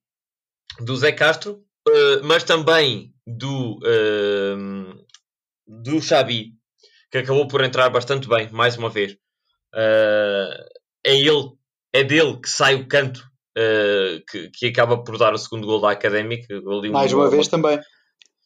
do 0.81 0.97
Zé 0.97 1.13
Castro, 1.13 1.63
uh, 1.87 2.23
mas 2.23 2.43
também 2.43 3.13
do, 3.25 3.77
uh, 3.77 5.05
do 5.65 6.01
Xabi, 6.01 6.53
que 7.09 7.19
acabou 7.19 7.47
por 7.47 7.63
entrar 7.63 7.89
bastante 7.89 8.27
bem, 8.27 8.49
mais 8.51 8.77
uma 8.77 8.89
vez. 8.89 9.13
Uh, 9.73 10.65
é 11.05 11.15
ele, 11.15 11.51
é 11.93 12.03
dele 12.03 12.39
que 12.41 12.49
sai 12.49 12.75
o 12.75 12.87
canto 12.87 13.19
uh, 13.57 14.23
que, 14.29 14.49
que 14.49 14.65
acaba 14.67 15.03
por 15.03 15.17
dar 15.17 15.33
o 15.33 15.37
segundo 15.37 15.65
gol 15.65 15.79
da 15.79 15.91
Académica. 15.91 16.47
Mais 16.91 17.13
uma, 17.13 17.23
uma 17.23 17.29
vez 17.29 17.47
também. 17.47 17.79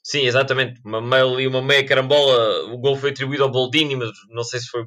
Sim, 0.04 0.26
exatamente. 0.26 0.82
Uma 0.84 1.02
meia, 1.02 1.26
uma 1.26 1.62
meia 1.62 1.86
carambola, 1.86 2.66
o 2.74 2.78
gol 2.78 2.98
foi 2.98 3.12
atribuído 3.12 3.44
ao 3.44 3.52
Boldini, 3.52 3.96
mas 3.96 4.10
não 4.30 4.44
sei 4.44 4.60
se 4.60 4.68
foi, 4.68 4.86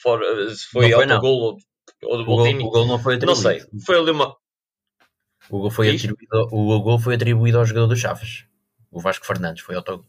fora, 0.00 0.54
se 0.54 0.66
foi, 0.66 0.92
foi 0.92 1.10
autogol 1.10 1.40
ou, 1.40 1.56
ou 2.02 2.18
do 2.18 2.24
Boldini. 2.26 2.62
O 2.62 2.70
gol, 2.70 2.86
não 2.86 2.98
foi 2.98 3.14
atribuído. 3.14 3.42
Não 3.42 3.50
sei, 3.50 3.62
foi 3.84 3.98
ali 3.98 4.10
uma... 4.10 4.36
O 5.48 5.60
gol 5.60 5.70
foi, 5.70 5.96
atribuído, 5.96 6.48
o 6.52 6.80
gol 6.82 6.98
foi 6.98 7.14
atribuído 7.14 7.58
ao 7.58 7.64
jogador 7.64 7.86
do 7.86 7.96
Chaves. 7.96 8.44
O 8.90 9.00
Vasco 9.00 9.24
Fernandes 9.24 9.64
foi 9.64 9.74
autogol. 9.74 10.04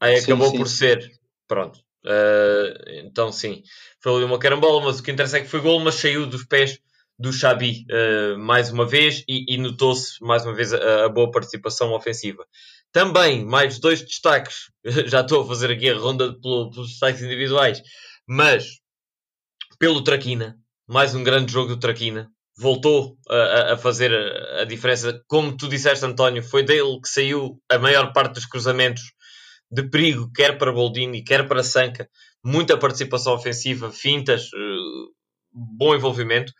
Aí 0.00 0.16
acabou 0.16 0.50
sim, 0.50 0.56
por 0.56 0.66
ser. 0.66 1.10
Pronto. 1.46 1.80
Uh, 2.04 3.02
então 3.04 3.30
sim, 3.32 3.62
foi 4.00 4.14
ali 4.14 4.24
uma 4.24 4.38
carambola, 4.38 4.82
mas 4.84 4.98
o 4.98 5.02
que 5.02 5.10
interessa 5.10 5.38
é 5.38 5.40
que 5.40 5.48
foi 5.48 5.60
gol, 5.60 5.80
mas 5.80 5.94
saiu 5.96 6.26
dos 6.26 6.44
pés 6.44 6.78
do 7.18 7.32
Xabi 7.32 7.86
uh, 7.90 8.38
mais 8.38 8.70
uma 8.70 8.86
vez 8.86 9.24
e, 9.28 9.54
e 9.54 9.56
notou-se 9.56 10.22
mais 10.22 10.44
uma 10.44 10.54
vez 10.54 10.72
a, 10.72 11.04
a, 11.04 11.08
boa 11.08 11.30
participação 11.30 11.92
ofensiva. 11.92 12.44
Também, 12.92 13.44
mais 13.44 13.78
dois 13.78 14.02
destaques, 14.02 14.70
já 15.06 15.20
estou 15.20 15.42
a 15.42 15.46
fazer 15.46 15.70
aqui 15.70 15.88
a 15.90 15.96
ronda 15.96 16.38
pelo, 16.40 16.70
pelos 16.70 16.90
destaques 16.90 17.22
individuais, 17.22 17.82
mas 18.26 18.80
pelo 19.78 20.02
Traquina, 20.02 20.56
mais 20.86 21.14
um 21.14 21.22
grande 21.22 21.52
jogo 21.52 21.74
do 21.74 21.80
Traquina, 21.80 22.30
voltou 22.56 23.16
a, 23.28 23.72
a 23.72 23.76
fazer 23.76 24.12
a, 24.60 24.64
diferença. 24.64 25.22
Como 25.26 25.56
tu 25.56 25.68
disseste, 25.68 26.04
António, 26.04 26.42
foi 26.42 26.62
dele 26.62 27.00
que 27.00 27.08
saiu 27.08 27.60
a 27.70 27.78
maior 27.78 28.12
parte 28.12 28.34
dos 28.34 28.46
cruzamentos 28.46 29.02
de 29.70 29.82
perigo, 29.88 30.30
quer 30.32 30.56
para 30.56 30.72
Boldini, 30.72 31.24
quer 31.24 31.48
para 31.48 31.62
Sanca. 31.62 32.08
Muita 32.44 32.76
participação 32.76 33.34
ofensiva, 33.34 33.90
fintas, 33.90 34.44
uh, 34.52 35.12
bom 35.52 35.94
envolvimento. 35.94 36.52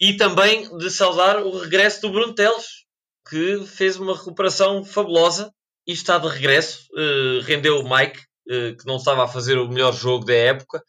E 0.00 0.14
também 0.16 0.76
de 0.78 0.90
saudar 0.90 1.42
o 1.44 1.58
regresso 1.58 2.00
do 2.00 2.10
Bruno 2.10 2.34
Teles, 2.34 2.86
que 3.28 3.66
fez 3.66 3.96
uma 3.98 4.16
recuperação 4.16 4.82
fabulosa 4.84 5.52
e 5.86 5.92
está 5.92 6.18
de 6.18 6.26
regresso. 6.26 6.86
Uh, 6.92 7.40
rendeu 7.42 7.78
o 7.78 7.84
Mike, 7.84 8.18
uh, 8.48 8.76
que 8.76 8.86
não 8.86 8.96
estava 8.96 9.24
a 9.24 9.28
fazer 9.28 9.58
o 9.58 9.68
melhor 9.68 9.92
jogo 9.92 10.24
da 10.24 10.34
época. 10.34 10.82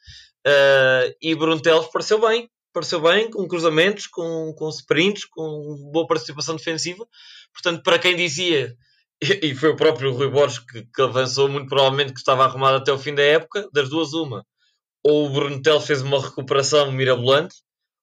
Uh, 0.48 1.14
e 1.22 1.36
Bruno 1.36 1.62
Teles 1.62 1.88
pareceu 1.88 2.22
bem, 2.22 2.50
pareceu 2.74 3.02
bem, 3.02 3.30
com 3.30 3.48
cruzamentos, 3.48 4.08
com, 4.08 4.54
com 4.58 4.70
sprints, 4.70 5.26
com 5.26 5.92
boa 5.92 6.08
participação 6.08 6.56
defensiva. 6.56 7.06
Portanto, 7.54 7.84
para 7.84 8.00
quem 8.00 8.16
dizia, 8.16 8.76
e 9.22 9.54
foi 9.54 9.70
o 9.70 9.76
próprio 9.76 10.14
Rui 10.14 10.30
Borges 10.30 10.60
que, 10.60 10.84
que 10.84 11.02
avançou 11.02 11.50
muito 11.50 11.68
provavelmente 11.68 12.14
que 12.14 12.20
estava 12.20 12.46
arrumado 12.46 12.78
até 12.78 12.92
o 12.92 12.98
fim 12.98 13.14
da 13.14 13.24
época, 13.24 13.68
das 13.74 13.90
duas 13.90 14.14
uma. 14.14 14.46
Ou 15.04 15.28
o 15.28 15.30
Bruno 15.30 15.62
Teles 15.62 15.86
fez 15.86 16.02
uma 16.02 16.22
recuperação 16.22 16.92
mirabolante, 16.92 17.56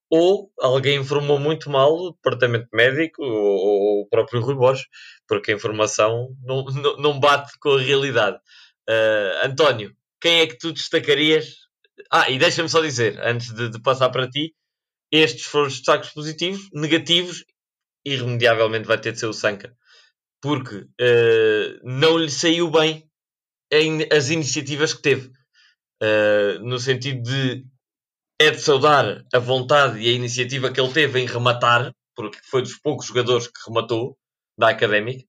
ou 0.09 0.51
alguém 0.59 0.99
informou 0.99 1.39
muito 1.39 1.69
mal 1.69 1.93
o 1.93 2.11
departamento 2.11 2.67
médico 2.73 3.21
ou, 3.21 4.01
o 4.01 4.07
próprio 4.09 4.41
Rui 4.41 4.55
Borges, 4.55 4.85
porque 5.27 5.51
a 5.51 5.55
informação 5.55 6.35
não, 6.43 6.63
não, 6.65 6.97
não 6.97 7.19
bate 7.19 7.57
com 7.59 7.73
a 7.73 7.81
realidade. 7.81 8.37
Uh, 8.89 9.45
António, 9.45 9.95
quem 10.19 10.39
é 10.39 10.47
que 10.47 10.57
tu 10.57 10.73
destacarias? 10.73 11.55
Ah, 12.11 12.29
e 12.29 12.39
deixa-me 12.39 12.69
só 12.69 12.81
dizer, 12.81 13.19
antes 13.21 13.53
de, 13.53 13.69
de, 13.69 13.81
passar 13.81 14.09
para 14.09 14.29
ti, 14.29 14.55
estes 15.11 15.45
foram 15.45 15.67
os 15.67 15.75
destaques 15.75 16.09
positivos, 16.11 16.69
negativos, 16.73 17.45
irremediavelmente 18.05 18.87
vai 18.87 18.99
ter 18.99 19.11
de 19.11 19.19
ser 19.19 19.27
o 19.27 19.33
Sanca, 19.33 19.75
porque 20.41 20.75
uh, 20.75 21.79
não 21.83 22.17
lhe 22.17 22.31
saiu 22.31 22.71
bem 22.71 23.07
em, 23.71 24.07
as 24.11 24.29
iniciativas 24.29 24.93
que 24.93 25.01
teve. 25.01 25.31
Uh, 26.01 26.59
no 26.61 26.79
sentido 26.79 27.21
de 27.21 27.65
é 28.39 28.51
de 28.51 28.61
saudar 28.61 29.23
a 29.33 29.39
vontade 29.39 29.99
e 29.99 30.07
a 30.07 30.13
iniciativa 30.13 30.71
que 30.71 30.79
ele 30.79 30.93
teve 30.93 31.19
em 31.19 31.25
rematar, 31.25 31.93
porque 32.15 32.39
foi 32.49 32.61
dos 32.61 32.77
poucos 32.77 33.07
jogadores 33.07 33.47
que 33.47 33.59
rematou 33.67 34.17
da 34.57 34.69
Académica, 34.69 35.25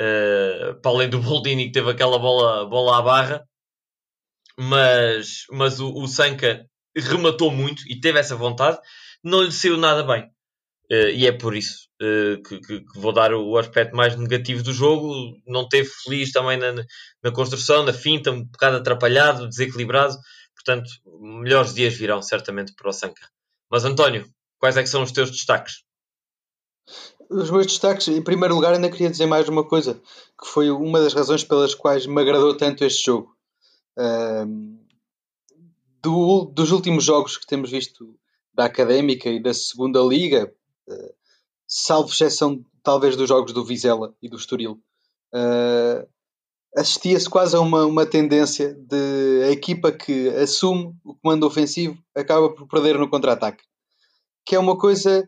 uh, 0.00 0.80
para 0.80 0.90
além 0.90 1.10
do 1.10 1.20
Boldini 1.20 1.66
que 1.66 1.72
teve 1.72 1.90
aquela 1.90 2.18
bola, 2.18 2.64
bola 2.66 2.98
à 2.98 3.02
barra, 3.02 3.44
mas, 4.58 5.44
mas 5.50 5.80
o, 5.80 5.92
o 5.92 6.06
rematou 6.96 7.50
muito 7.50 7.82
e 7.88 8.00
teve 8.00 8.18
essa 8.18 8.36
vontade, 8.36 8.78
não 9.22 9.42
lhe 9.42 9.52
saiu 9.52 9.76
nada 9.76 10.02
bem. 10.02 10.30
Uh, 10.90 11.10
e 11.14 11.26
é 11.26 11.32
por 11.32 11.56
isso 11.56 11.88
uh, 12.00 12.40
que, 12.42 12.60
que, 12.60 12.80
que, 12.80 12.98
vou 13.00 13.12
dar 13.12 13.34
o 13.34 13.58
aspecto 13.58 13.96
mais 13.96 14.16
negativo 14.16 14.62
do 14.62 14.72
jogo. 14.72 15.36
Não 15.44 15.68
teve 15.68 15.88
feliz 16.04 16.30
também 16.30 16.56
na, 16.56 16.72
na 17.22 17.32
construção, 17.32 17.84
na 17.84 17.92
finta, 17.92 18.30
um 18.30 18.44
bocado 18.44 18.76
atrapalhado, 18.76 19.48
desequilibrado. 19.48 20.16
Portanto, 20.56 20.90
melhores 21.20 21.74
dias 21.74 21.94
virão 21.94 22.20
certamente 22.22 22.72
para 22.74 22.88
o 22.88 22.92
Sanca. 22.92 23.28
Mas 23.70 23.84
António, 23.84 24.28
quais 24.58 24.76
é 24.76 24.82
que 24.82 24.88
são 24.88 25.02
os 25.02 25.12
teus 25.12 25.30
destaques? 25.30 25.84
Os 27.28 27.50
meus 27.50 27.66
destaques, 27.66 28.08
em 28.08 28.22
primeiro 28.22 28.54
lugar, 28.54 28.72
ainda 28.72 28.90
queria 28.90 29.10
dizer 29.10 29.26
mais 29.26 29.48
uma 29.48 29.66
coisa, 29.66 29.94
que 30.40 30.46
foi 30.46 30.70
uma 30.70 31.00
das 31.00 31.12
razões 31.12 31.44
pelas 31.44 31.74
quais 31.74 32.06
me 32.06 32.20
agradou 32.20 32.56
tanto 32.56 32.84
este 32.84 33.04
jogo. 33.04 33.36
Um, 33.98 34.78
do, 36.02 36.44
dos 36.44 36.70
últimos 36.70 37.04
jogos 37.04 37.36
que 37.36 37.46
temos 37.46 37.70
visto 37.70 38.18
da 38.54 38.64
Académica 38.64 39.28
e 39.28 39.42
da 39.42 39.52
Segunda 39.52 40.00
Liga, 40.00 40.52
uh, 40.88 41.14
salvo 41.66 42.10
exceção 42.10 42.64
talvez 42.82 43.16
dos 43.16 43.28
jogos 43.28 43.52
do 43.52 43.64
Vizela 43.64 44.14
e 44.22 44.28
do 44.28 44.36
Estoril, 44.36 44.80
uh, 45.34 46.08
assistia-se 46.76 47.28
quase 47.28 47.56
a 47.56 47.60
uma, 47.60 47.86
uma 47.86 48.04
tendência 48.04 48.74
de 48.74 49.44
a 49.44 49.50
equipa 49.50 49.90
que 49.90 50.28
assume 50.28 50.94
o 51.04 51.14
comando 51.14 51.46
ofensivo 51.46 51.98
acaba 52.14 52.50
por 52.50 52.68
perder 52.68 52.98
no 52.98 53.08
contra-ataque. 53.08 53.64
Que 54.44 54.54
é 54.54 54.58
uma 54.58 54.76
coisa 54.76 55.26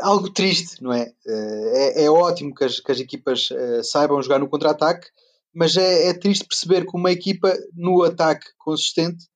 algo 0.00 0.28
triste, 0.28 0.82
não 0.82 0.92
é? 0.92 1.12
Eh, 1.26 2.02
é, 2.02 2.04
é 2.04 2.10
ótimo 2.10 2.52
que 2.52 2.64
as, 2.64 2.80
que 2.80 2.90
as 2.90 2.98
equipas 2.98 3.48
uh, 3.50 3.82
saibam 3.84 4.20
jogar 4.20 4.40
no 4.40 4.48
contra-ataque, 4.48 5.06
mas 5.54 5.76
é, 5.76 6.08
é, 6.08 6.14
triste 6.14 6.46
perceber 6.46 6.84
que 6.84 6.96
uma 6.96 7.12
equipa 7.12 7.54
no 7.72 8.02
ataque 8.02 8.46
consistente 8.58 9.26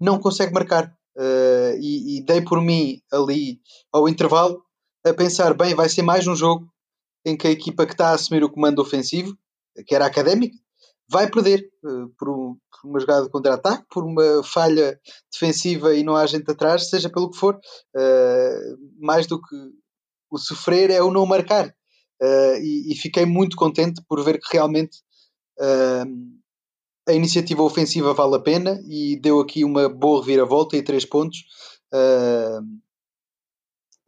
não 0.00 0.20
consegue 0.20 0.52
marcar. 0.52 0.96
Uh, 1.16 1.74
e, 1.80 2.18
e 2.18 2.24
dei 2.24 2.40
por 2.40 2.60
mim 2.60 3.02
ali 3.10 3.60
ao 3.92 4.08
intervalo 4.08 4.62
a 5.04 5.12
pensar: 5.12 5.52
bem, 5.52 5.74
vai 5.74 5.88
ser 5.88 6.02
mais 6.02 6.28
um 6.28 6.36
jogo 6.36 6.68
em 7.24 7.36
que 7.36 7.48
a 7.48 7.50
equipa 7.50 7.84
que 7.84 7.92
está 7.92 8.10
a 8.10 8.14
assumir 8.14 8.44
o 8.44 8.48
comando 8.48 8.80
ofensivo 8.80 9.36
que 9.86 9.94
era 9.94 10.06
académica, 10.06 10.56
vai 11.10 11.30
perder 11.30 11.68
uh, 11.84 12.08
por, 12.18 12.28
um, 12.28 12.56
por, 12.70 12.90
uma 12.90 13.00
jogada 13.00 13.24
de 13.24 13.30
contra-ataque, 13.30 13.84
por 13.90 14.04
uma 14.04 14.42
falha 14.44 14.98
defensiva 15.32 15.94
e 15.94 16.02
não 16.02 16.14
há 16.14 16.26
gente 16.26 16.50
atrás, 16.50 16.90
seja 16.90 17.08
pelo 17.08 17.30
que 17.30 17.38
for. 17.38 17.58
Uh, 17.96 18.76
mais 19.00 19.26
do 19.26 19.40
que 19.40 19.56
o 20.30 20.38
sofrer 20.38 20.90
é 20.90 21.02
o 21.02 21.10
não 21.10 21.24
marcar. 21.24 21.68
Uh, 22.20 22.56
e, 22.60 22.92
e, 22.92 22.96
fiquei 22.96 23.24
muito 23.24 23.56
contente 23.56 24.02
por 24.08 24.22
ver 24.24 24.40
que 24.40 24.56
realmente 24.56 24.98
a 27.08 27.12
iniciativa 27.12 27.62
ofensiva 27.62 28.14
vale 28.14 28.36
a 28.36 28.40
pena 28.40 28.80
e 28.86 29.18
deu 29.20 29.40
aqui 29.40 29.64
uma 29.64 29.88
boa 29.88 30.20
reviravolta 30.20 30.76
e 30.76 30.82
três 30.82 31.04
pontos. 31.04 31.38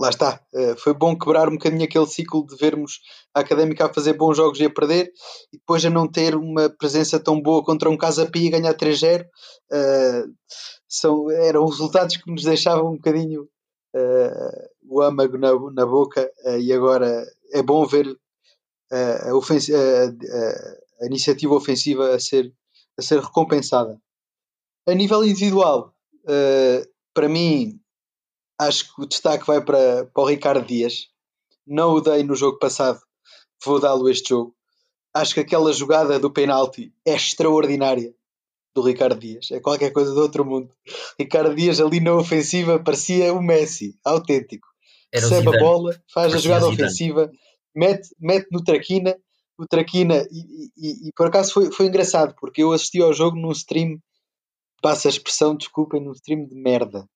Uh, 0.01 0.03
lá 0.03 0.09
está, 0.09 0.41
uh, 0.55 0.77
foi 0.79 0.95
bom 0.95 1.17
quebrar 1.17 1.49
um 1.49 1.53
bocadinho 1.53 1.85
aquele 1.85 2.07
ciclo 2.07 2.47
de 2.47 2.57
vermos 2.57 3.01
a 3.35 3.41
Académica 3.41 3.87
a 3.87 3.93
fazer 3.93 4.15
bons 4.15 4.37
jogos 4.37 4.59
e 4.59 4.65
a 4.65 4.71
perder 4.71 5.13
e 5.53 5.59
depois 5.59 5.85
a 5.85 5.91
não 5.91 6.11
ter 6.11 6.35
uma 6.35 6.71
presença 6.71 7.21
tão 7.21 7.41
boa 7.41 7.63
contra 7.63 7.91
um 7.91 7.97
Casa 7.97 8.27
Pia 8.27 8.47
e 8.47 8.51
ganhar 8.51 8.75
3-0 8.75 9.23
uh, 9.23 9.27
eh, 9.73 10.25
são, 10.89 11.31
eram 11.31 11.67
resultados 11.67 12.17
que 12.17 12.31
nos 12.31 12.45
deixavam 12.45 12.93
um 12.93 12.97
bocadinho 12.97 13.43
uh, 13.95 14.69
o 14.89 15.03
âmago 15.03 15.37
na, 15.37 15.53
na 15.73 15.87
boca 15.87 16.29
e 16.59 16.73
agora 16.73 17.25
é 17.53 17.63
bom 17.63 17.87
ver 17.87 18.07
a, 18.91 19.31
a, 19.31 21.03
a, 21.03 21.07
iniciativa 21.07 21.55
ofensiva 21.55 22.15
a 22.15 22.19
ser, 22.19 22.53
a 22.99 23.03
ser 23.03 23.21
recompensada. 23.21 24.01
A 24.89 24.95
nível 24.95 25.23
individual, 25.23 25.95
para 27.15 27.29
mim 27.29 27.81
acho 28.61 28.95
que 28.95 29.03
o 29.03 29.07
destaque 29.07 29.47
vai 29.47 29.65
para, 29.65 30.05
para 30.05 30.23
o 30.23 30.27
Ricardo 30.27 30.67
Dias. 30.67 31.09
Não 31.67 31.95
o 31.95 32.01
dei 32.01 32.23
no 32.23 32.35
jogo 32.35 32.59
passado, 32.59 33.01
vou 33.65 33.81
dá-lo 33.81 34.09
este 34.09 34.31
jogo. 34.31 34.55
Acho 35.15 35.35
que 35.35 35.41
aquela 35.41 35.73
jogada 35.73 36.19
do 36.19 36.31
penalti 36.31 36.93
é 37.07 37.15
extraordinária 37.15 38.15
do 38.75 38.83
Ricardo 38.83 39.19
Dias. 39.19 39.51
É 39.51 39.61
qualquer 39.61 39.91
coisa 39.93 40.13
do 40.15 40.21
outro 40.21 40.45
mundo. 40.45 40.73
Ricardo 41.19 41.55
Dias 41.55 41.81
ali 41.81 42.01
na 42.01 42.15
ofensiva 42.15 42.79
parecia 42.79 43.33
o 43.33 43.43
Messi, 43.43 43.99
autêntico. 44.05 44.69
Recebe 45.13 45.57
a 45.57 45.59
bola, 45.59 46.01
faz 46.13 46.35
a 46.35 46.39
jogada 46.39 46.69
ofensiva, 46.69 47.31
mete, 47.75 48.15
mete 48.21 48.47
no 48.53 48.63
Traquina, 48.63 49.17
o 49.59 49.67
Traquina, 49.67 50.25
e, 50.31 50.71
e, 50.77 51.09
e, 51.09 51.13
por 51.17 51.27
acaso 51.27 51.53
foi, 51.53 51.73
foi 51.73 51.87
engraçado, 51.87 52.35
porque 52.41 52.63
eu 52.63 52.73
assisti 52.73 53.03
ao 53.03 53.13
jogo 53.13 53.37
num 53.37 53.51
stream, 53.51 53.99
passa 54.81 55.09
a 55.09 55.11
expressão, 55.11 55.57
desculpem, 55.57 56.01
num 56.01 56.13
stream 56.13 56.47
de 56.47 56.55
merda 56.55 57.09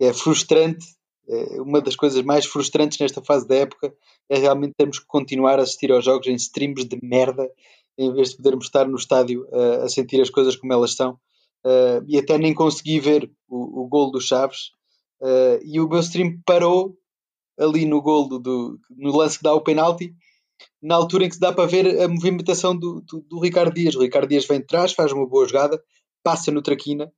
é 0.00 0.12
frustrante. 0.12 0.86
É 1.28 1.60
uma 1.60 1.80
das 1.80 1.96
coisas 1.96 2.22
mais 2.22 2.46
frustrantes 2.46 2.98
nesta 2.98 3.20
fase 3.20 3.48
da 3.48 3.56
época 3.56 3.92
é 4.28 4.38
realmente 4.38 4.74
termos 4.76 5.00
que 5.00 5.06
continuar 5.06 5.58
a 5.58 5.62
assistir 5.62 5.90
aos 5.90 6.04
jogos 6.04 6.28
em 6.28 6.34
streams 6.34 6.84
de 6.84 6.98
merda 7.02 7.50
em 7.98 8.12
vez 8.12 8.30
de 8.30 8.36
podermos 8.36 8.66
estar 8.66 8.86
no 8.86 8.96
estádio 8.96 9.44
uh, 9.50 9.82
a 9.82 9.88
sentir 9.88 10.20
as 10.20 10.30
coisas 10.30 10.54
como 10.54 10.72
elas 10.72 10.94
são. 10.94 11.14
Uh, 11.64 12.04
e 12.06 12.18
até 12.18 12.38
nem 12.38 12.54
consegui 12.54 13.00
ver 13.00 13.30
o, 13.48 13.82
o 13.82 13.88
gol 13.88 14.10
do 14.10 14.20
Chaves. 14.20 14.70
Uh, 15.20 15.58
e 15.64 15.80
o 15.80 15.88
meu 15.88 16.00
stream 16.00 16.40
parou 16.44 16.96
ali 17.58 17.86
no 17.86 18.02
gol 18.02 18.28
do, 18.28 18.38
do, 18.38 18.78
no 18.90 19.16
lance 19.16 19.38
que 19.38 19.42
dá 19.42 19.54
o 19.54 19.62
penalti 19.62 20.14
na 20.82 20.94
altura 20.94 21.24
em 21.24 21.28
que 21.28 21.34
se 21.34 21.40
dá 21.40 21.52
para 21.52 21.66
ver 21.66 22.00
a 22.00 22.08
movimentação 22.08 22.76
do, 22.76 23.00
do, 23.00 23.20
do 23.22 23.40
Ricardo 23.40 23.74
Dias. 23.74 23.94
O 23.94 24.02
Ricardo 24.02 24.28
Dias 24.28 24.46
vem 24.46 24.60
de 24.60 24.66
trás, 24.66 24.92
faz 24.92 25.12
uma 25.12 25.26
boa 25.26 25.46
jogada, 25.46 25.82
passa 26.22 26.50
no 26.50 26.62
Traquina 26.62 27.10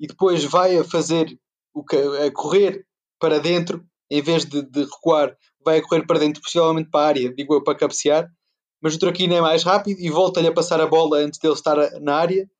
e 0.00 0.06
depois 0.06 0.44
vai 0.44 0.76
a 0.76 0.84
fazer 0.84 1.38
o 1.74 1.84
a 2.24 2.30
correr 2.32 2.84
para 3.18 3.38
dentro, 3.38 3.84
em 4.10 4.20
vez 4.20 4.44
de, 4.44 4.62
de, 4.62 4.82
recuar, 4.82 5.36
vai 5.64 5.78
a 5.78 5.82
correr 5.82 6.06
para 6.06 6.18
dentro, 6.18 6.42
possivelmente 6.42 6.90
para 6.90 7.04
a 7.04 7.08
área, 7.08 7.34
digo 7.34 7.54
eu, 7.54 7.62
para 7.62 7.78
cabecear. 7.78 8.28
Mas 8.80 8.94
o 8.94 8.98
Traquina 8.98 9.36
é 9.36 9.40
mais 9.40 9.62
rápido 9.62 10.00
e 10.00 10.10
volta-lhe 10.10 10.48
a 10.48 10.52
passar 10.52 10.80
a 10.80 10.86
bola 10.86 11.18
antes 11.18 11.38
dele 11.38 11.54
estar 11.54 11.76
na 12.00 12.16
área. 12.16 12.50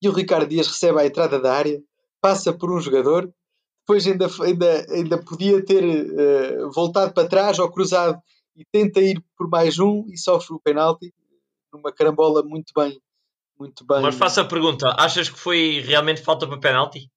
E 0.00 0.08
o 0.08 0.12
Ricardo 0.12 0.48
Dias 0.48 0.68
recebe 0.68 1.00
a 1.00 1.06
entrada 1.06 1.40
da 1.40 1.52
área, 1.52 1.82
passa 2.20 2.52
por 2.52 2.72
um 2.72 2.80
jogador, 2.80 3.32
depois 3.80 4.06
ainda, 4.06 4.26
ainda, 4.42 4.86
ainda 4.90 5.22
podia 5.22 5.62
ter 5.64 5.84
uh, 5.84 6.70
voltado 6.70 7.12
para 7.12 7.28
trás 7.28 7.58
ou 7.58 7.70
cruzado 7.70 8.18
e 8.56 8.64
tenta 8.64 9.00
ir 9.00 9.22
por 9.36 9.48
mais 9.48 9.78
um 9.78 10.06
e 10.08 10.16
sofre 10.16 10.54
o 10.54 10.60
penalti 10.60 11.12
numa 11.72 11.92
carambola 11.92 12.42
muito 12.42 12.72
bem. 12.74 12.98
Muito 13.58 13.84
bem. 13.84 14.00
Mas 14.00 14.14
faça 14.14 14.40
a 14.40 14.44
pergunta: 14.44 14.94
achas 14.98 15.28
que 15.28 15.38
foi 15.38 15.80
realmente 15.80 16.22
falta 16.22 16.46
para 16.46 16.58
penalti? 16.58 17.10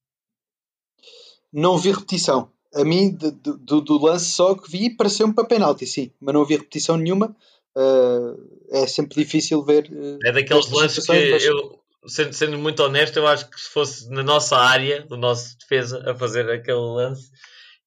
Não 1.51 1.77
vi 1.77 1.91
repetição. 1.91 2.51
A 2.73 2.83
mim, 2.83 3.15
do, 3.15 3.81
do 3.81 4.05
lance 4.05 4.31
só 4.31 4.53
que 4.53 4.69
vi, 4.69 4.95
pareceu-me 4.95 5.33
para 5.33 5.45
penalti, 5.45 5.87
sim, 5.87 6.11
mas 6.19 6.33
não 6.33 6.45
vi 6.45 6.55
repetição 6.55 6.97
nenhuma. 6.97 7.35
Uh, 7.75 8.35
é 8.71 8.87
sempre 8.87 9.23
difícil 9.23 9.63
ver. 9.63 9.89
Uh, 9.91 10.19
é 10.25 10.31
daqueles 10.31 10.69
lances 10.69 11.05
que 11.05 11.31
mas... 11.31 11.43
eu, 11.45 11.79
sendo, 12.07 12.33
sendo 12.33 12.57
muito 12.57 12.81
honesto, 12.83 13.17
eu 13.17 13.27
acho 13.27 13.49
que 13.49 13.59
se 13.59 13.69
fosse 13.69 14.09
na 14.09 14.23
nossa 14.23 14.57
área, 14.57 15.03
do 15.03 15.17
nosso 15.17 15.57
defesa, 15.59 16.03
a 16.09 16.15
fazer 16.15 16.49
aquele 16.49 16.77
lance, 16.77 17.29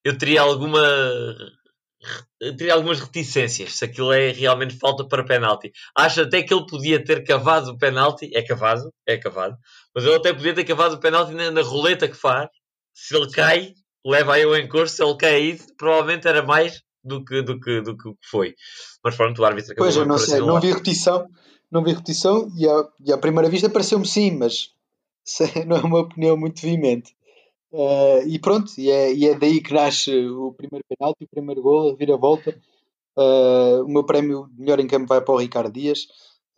eu 0.05 0.17
teria 0.17 0.43
alguma 0.43 0.81
teria 2.57 2.75
algumas 2.75 2.99
reticências 2.99 3.75
se 3.75 3.85
aquilo 3.85 4.13
é 4.13 4.31
realmente 4.31 4.79
falta 4.79 5.07
para 5.07 5.25
penalti. 5.25 5.73
Acho 5.95 6.23
até 6.23 6.43
que 6.43 6.55
ele 6.55 6.67
podia 6.67 7.03
ter 7.03 7.23
cavado 7.25 7.73
o 7.73 7.79
penalti, 7.79 8.31
é 8.35 8.43
cavado, 8.43 8.93
é 9.07 9.19
cavado, 9.19 9.57
mas 9.95 10.05
ele 10.05 10.15
até 10.15 10.33
podia 10.33 10.55
ter 10.55 10.65
cavado 10.65 10.95
o 10.95 11.01
penalti 11.01 11.33
na, 11.33 11.51
na 11.51 11.63
roleta 11.63 12.09
que 12.09 12.17
faz. 12.17 12.49
Se 12.93 13.17
ele 13.17 13.31
cai, 13.31 13.75
leva 14.05 14.35
aí 14.35 14.47
o 14.47 14.57
encurso, 14.57 14.97
se 14.97 15.03
ele 15.03 15.17
cai 15.17 15.35
aí, 15.35 15.61
provavelmente 15.77 16.29
era 16.29 16.43
mais 16.43 16.83
do 17.03 17.25
que, 17.25 17.43
do 17.43 17.59
que, 17.59 17.81
do 17.81 17.97
que 17.97 18.11
foi. 18.23 18.55
Mas 19.03 19.17
pronto, 19.17 19.41
o 19.41 19.45
árbitro 19.45 19.73
acabou 19.73 19.87
Pois, 19.87 19.97
eu 19.97 20.07
não 20.07 20.19
sei, 20.19 20.41
não 20.41 20.61
vi 20.61 20.69
repetição, 20.69 21.27
não 21.71 21.83
vi 21.83 21.93
repetição 21.93 22.51
e, 22.57 22.69
à, 22.69 22.89
e 23.07 23.13
à 23.13 23.19
primeira 23.19 23.49
vista 23.49 23.71
pareceu-me 23.71 24.07
sim, 24.07 24.33
mas 24.33 24.71
não 25.67 25.77
é 25.77 25.81
uma 25.81 26.01
opinião 26.01 26.37
muito 26.37 26.61
veemente. 26.61 27.15
Uh, 27.73 28.27
e 28.27 28.39
pronto, 28.39 28.73
e 28.79 28.91
é, 28.91 29.15
e 29.15 29.27
é, 29.29 29.39
daí 29.39 29.63
que 29.63 29.73
nasce 29.73 30.11
o 30.27 30.53
primeiro 30.53 30.85
penalti, 30.89 31.25
o 31.25 31.29
primeiro 31.29 31.63
gol, 31.63 31.93
a 31.93 31.97
vira-volta. 31.97 32.59
Uh, 33.17 33.85
o 33.85 33.89
meu 33.89 34.05
prémio 34.05 34.49
de 34.53 34.61
melhor 34.61 34.81
em 34.81 34.87
campo 34.87 35.07
vai 35.07 35.21
para 35.21 35.35
o 35.35 35.39
Ricardo 35.39 35.73
Dias. 35.73 36.07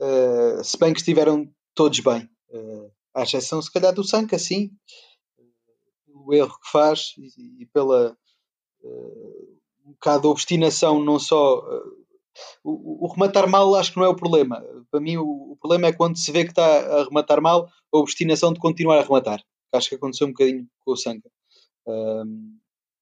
Uh, 0.00 0.64
se 0.64 0.78
bem 0.78 0.92
que 0.92 1.00
estiveram 1.00 1.48
todos 1.74 2.00
bem, 2.00 2.28
à 3.14 3.22
exceção 3.22 3.62
se 3.62 3.70
calhar 3.70 3.94
do 3.94 4.04
Sanca, 4.04 4.38
sim, 4.38 4.70
o 6.26 6.34
erro 6.34 6.58
que 6.58 6.70
faz 6.70 7.14
e, 7.18 7.62
e 7.62 7.66
pela 7.66 8.16
um 9.84 9.92
bocado 9.92 10.22
de 10.22 10.26
obstinação, 10.28 11.02
não 11.02 11.18
só. 11.18 11.62
O, 12.64 13.04
o, 13.04 13.12
rematar 13.12 13.48
mal 13.48 13.74
acho 13.74 13.92
que 13.92 13.98
não 13.98 14.06
é 14.06 14.08
o 14.08 14.16
problema. 14.16 14.64
Para 14.90 15.00
mim, 15.00 15.16
o, 15.18 15.52
o 15.52 15.56
problema 15.60 15.88
é 15.88 15.92
quando 15.92 16.18
se 16.18 16.32
vê 16.32 16.44
que 16.44 16.50
está 16.50 16.64
a 16.64 17.04
rematar 17.04 17.40
mal, 17.40 17.68
a 17.92 17.98
obstinação 17.98 18.52
de 18.52 18.58
continuar 18.58 18.98
a 18.98 19.02
rematar 19.02 19.44
acho 19.72 19.88
que 19.88 19.94
aconteceu 19.94 20.26
um 20.26 20.30
bocadinho 20.30 20.66
com 20.80 20.92
o 20.92 20.96
Sanca. 20.96 21.30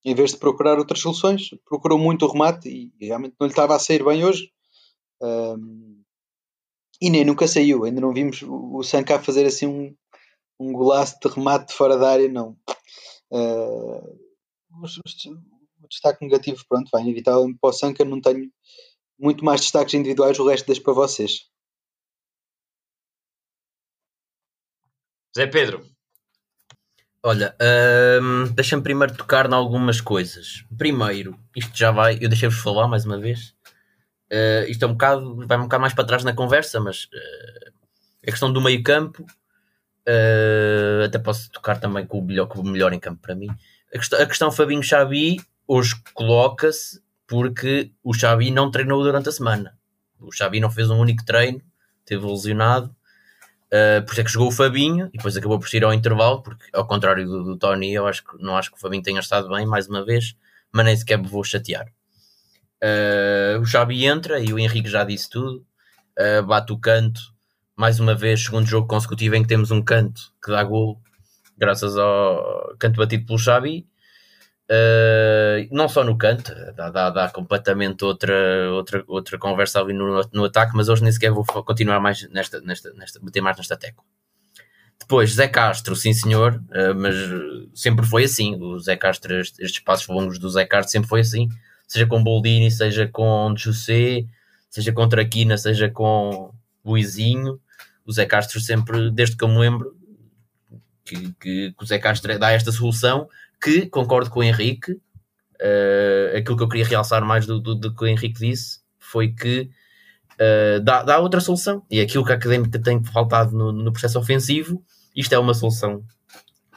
Em 0.04 0.14
vez 0.14 0.30
de 0.30 0.38
procurar 0.38 0.78
outras 0.78 1.00
soluções, 1.00 1.50
procurou 1.64 1.98
muito 1.98 2.24
o 2.24 2.32
remate 2.32 2.68
e, 2.68 3.06
realmente 3.06 3.34
não 3.38 3.46
lhe 3.46 3.52
estava 3.52 3.74
a 3.74 3.78
sair 3.78 4.02
bem 4.02 4.24
hoje. 4.24 4.50
Um, 5.20 6.02
e 7.02 7.10
nem 7.10 7.24
nunca 7.24 7.46
saiu, 7.46 7.84
ainda 7.84 8.00
não 8.00 8.12
vimos 8.12 8.42
o, 8.42 8.82
Sanca 8.82 9.16
a 9.16 9.22
fazer 9.22 9.44
assim 9.46 9.66
um, 9.66 9.94
um 10.58 10.72
golaço 10.72 11.16
de 11.20 11.28
remate 11.28 11.74
fora 11.74 11.98
da 11.98 12.10
área, 12.10 12.28
não. 12.28 12.56
Uh, 13.30 14.18
o 14.72 15.88
destaque 15.88 16.24
negativo, 16.24 16.64
pronto, 16.68 16.88
vai 16.90 17.02
inevitável 17.02 17.46
para 17.60 17.70
o 17.70 17.72
Sanca, 17.72 18.04
não 18.04 18.20
tenho 18.20 18.50
muito 19.18 19.44
mais 19.44 19.60
destaques 19.60 19.94
individuais, 19.94 20.38
o 20.38 20.48
resto 20.48 20.66
deixo 20.66 20.82
para 20.82 20.92
vocês. 20.92 21.48
Zé 25.36 25.46
Pedro, 25.46 25.84
Olha, 27.22 27.54
hum, 28.22 28.44
deixa-me 28.54 28.82
primeiro 28.82 29.14
tocar 29.14 29.46
em 29.48 29.52
algumas 29.52 30.00
coisas. 30.00 30.64
Primeiro, 30.78 31.38
isto 31.54 31.76
já 31.76 31.90
vai, 31.90 32.16
eu 32.18 32.28
deixei-vos 32.30 32.58
falar 32.58 32.88
mais 32.88 33.04
uma 33.04 33.18
vez. 33.18 33.54
Uh, 34.32 34.64
isto 34.68 34.84
é 34.84 34.88
um 34.88 34.92
bocado, 34.92 35.46
vai 35.46 35.58
um 35.58 35.64
bocado 35.64 35.80
mais 35.82 35.92
para 35.92 36.06
trás 36.06 36.24
na 36.24 36.32
conversa, 36.32 36.80
mas 36.80 37.04
uh, 37.04 37.72
a 38.22 38.30
questão 38.30 38.50
do 38.50 38.60
meio 38.60 38.82
campo, 38.82 39.26
uh, 40.08 41.04
até 41.04 41.18
posso 41.18 41.50
tocar 41.50 41.78
também 41.78 42.06
com 42.06 42.18
o 42.18 42.24
melhor, 42.24 42.46
com 42.46 42.60
o 42.60 42.64
melhor 42.64 42.92
em 42.92 43.00
campo 43.00 43.20
para 43.20 43.34
mim. 43.34 43.48
A 43.94 43.98
questão, 43.98 44.20
a 44.20 44.26
questão 44.26 44.52
Fabinho 44.52 44.82
Xavi 44.82 45.40
hoje 45.66 45.94
coloca-se 46.14 47.02
porque 47.26 47.92
o 48.02 48.12
Xavi 48.12 48.50
não 48.50 48.70
treinou 48.70 49.02
durante 49.02 49.28
a 49.28 49.32
semana. 49.32 49.78
O 50.20 50.32
Xavi 50.32 50.60
não 50.60 50.70
fez 50.70 50.90
um 50.90 50.98
único 50.98 51.24
treino, 51.24 51.60
teve 52.04 52.26
lesionado 52.26 52.94
Uh, 53.70 54.04
por 54.04 54.12
isso 54.12 54.20
é 54.20 54.24
que 54.24 54.30
jogou 54.30 54.48
o 54.48 54.52
Fabinho 54.52 55.06
e 55.14 55.16
depois 55.16 55.36
acabou 55.36 55.58
por 55.58 55.72
ir 55.72 55.84
ao 55.84 55.94
intervalo, 55.94 56.42
porque 56.42 56.64
ao 56.72 56.84
contrário 56.84 57.24
do, 57.24 57.44
do, 57.44 57.56
Tony, 57.56 57.92
eu 57.94 58.04
acho 58.04 58.24
que 58.24 58.42
não 58.42 58.56
acho 58.56 58.68
que 58.68 58.76
o 58.76 58.80
Fabinho 58.80 59.02
tenha 59.02 59.20
estado 59.20 59.48
bem 59.48 59.64
mais 59.64 59.86
uma 59.88 60.04
vez, 60.04 60.34
mas 60.72 60.84
nem 60.84 60.96
sequer 60.96 61.18
me 61.18 61.28
vou 61.28 61.44
chatear. 61.44 61.86
Uh, 62.82 63.60
o 63.60 63.64
Xabi 63.64 64.06
entra 64.06 64.40
e 64.40 64.52
o 64.52 64.58
Henrique 64.58 64.88
já 64.88 65.04
disse 65.04 65.30
tudo, 65.30 65.64
bate 66.46 66.72
o 66.72 66.78
canto, 66.78 67.20
mais 67.80 67.98
uma 67.98 68.14
vez, 68.14 68.44
segundo 68.44 68.66
jogo 68.66 68.86
consecutivo 68.86 69.36
em 69.36 69.42
que 69.42 69.48
temos 69.48 69.70
um 69.70 69.80
canto 69.80 70.20
que 70.44 70.50
dá 70.50 70.62
gol, 70.62 71.00
graças 71.56 71.96
ao 71.96 72.76
canto 72.78 72.98
batido 72.98 73.24
pelo 73.24 73.38
Xabi. 73.38 73.86
Uh, 74.70 75.66
não 75.72 75.88
só 75.88 76.04
no 76.04 76.16
canto, 76.18 76.54
dá, 76.76 76.90
dá, 76.90 77.08
dá, 77.08 77.30
completamente 77.30 78.04
outra, 78.04 78.70
outra, 78.70 79.02
outra 79.08 79.38
conversa 79.38 79.80
ali 79.80 79.94
no, 79.94 80.20
no 80.30 80.44
ataque, 80.44 80.76
mas 80.76 80.90
hoje 80.90 81.02
nem 81.02 81.10
sequer 81.10 81.32
vou 81.32 81.42
continuar 81.64 82.00
mais 82.00 82.28
nesta, 82.28 82.60
nesta, 82.60 82.92
nesta 82.92 83.18
bater 83.18 83.40
mais 83.40 83.56
nesta 83.56 83.78
tecla. 83.78 84.04
Depois, 85.00 85.32
Zé 85.32 85.48
Castro, 85.48 85.96
sim 85.96 86.12
senhor, 86.12 86.62
uh, 86.68 86.94
mas 86.94 87.14
sempre 87.74 88.04
foi 88.04 88.24
assim. 88.24 88.56
O 88.62 88.78
Zé 88.78 88.94
Castro, 88.94 89.40
estes, 89.40 89.58
estes 89.58 89.82
passos 89.82 90.06
longos 90.06 90.38
do 90.38 90.50
Zé 90.50 90.66
Castro 90.66 90.92
sempre 90.92 91.08
foi 91.08 91.20
assim, 91.20 91.48
seja 91.88 92.06
com 92.06 92.22
Boldini, 92.22 92.70
seja 92.70 93.08
com 93.08 93.54
José, 93.56 94.26
seja 94.68 94.92
com 94.92 95.08
Traquina, 95.08 95.56
seja 95.56 95.88
com 95.88 96.52
Luizinho. 96.84 97.58
O 98.04 98.12
Zé 98.12 98.26
Castro 98.26 98.60
sempre, 98.60 99.10
desde 99.10 99.36
que 99.36 99.44
eu 99.44 99.48
me 99.48 99.58
lembro, 99.58 99.94
que, 101.04 101.32
que, 101.40 101.72
que 101.72 101.82
o 101.82 101.86
Zé 101.86 101.98
Castro 101.98 102.38
dá 102.38 102.50
esta 102.52 102.72
solução 102.72 103.28
que 103.60 103.86
concordo 103.86 104.30
com 104.30 104.40
o 104.40 104.42
Henrique. 104.42 104.92
Uh, 104.92 106.38
aquilo 106.38 106.56
que 106.56 106.62
eu 106.62 106.68
queria 106.68 106.86
realçar 106.86 107.22
mais 107.24 107.44
do, 107.46 107.60
do, 107.60 107.74
do 107.74 107.94
que 107.94 108.04
o 108.04 108.06
Henrique 108.06 108.40
disse 108.40 108.80
foi 108.98 109.32
que 109.32 109.68
uh, 110.34 110.80
dá, 110.82 111.02
dá 111.02 111.18
outra 111.18 111.40
solução. 111.40 111.84
E 111.90 112.00
aquilo 112.00 112.24
que 112.24 112.32
a 112.32 112.36
académica 112.36 112.78
tem 112.78 113.02
faltado 113.04 113.56
no, 113.56 113.72
no 113.72 113.92
processo 113.92 114.18
ofensivo, 114.18 114.82
isto 115.14 115.34
é 115.34 115.38
uma 115.38 115.52
solução 115.52 116.02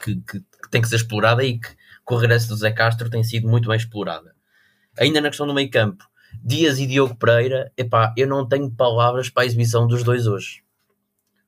que, 0.04 0.16
que, 0.16 0.40
que, 0.40 0.70
tem 0.70 0.82
que 0.82 0.90
ser 0.90 0.98
explorada 0.98 1.44
e 1.44 1.60
que 1.60 1.70
com 2.04 2.16
o 2.16 2.18
regresso 2.18 2.50
do 2.50 2.58
Zé 2.58 2.72
Castro 2.72 3.10
tem 3.10 3.24
sido 3.24 3.48
muito 3.48 3.70
bem 3.70 3.78
explorada. 3.78 4.36
Ainda 5.00 5.22
na 5.22 5.30
questão 5.30 5.48
do 5.48 5.54
meio 5.54 5.72
campo, 5.72 6.04
Dias 6.44 6.80
e 6.80 6.88
Diogo 6.88 7.16
Pereira, 7.16 7.72
epá, 7.78 8.14
eu 8.18 8.28
não 8.28 8.48
tenho 8.48 8.70
palavras 8.70 9.30
para 9.30 9.44
a 9.44 9.46
exibição 9.46 9.88
dos 9.88 10.04
dois 10.04 10.28
hoje. 10.28 10.63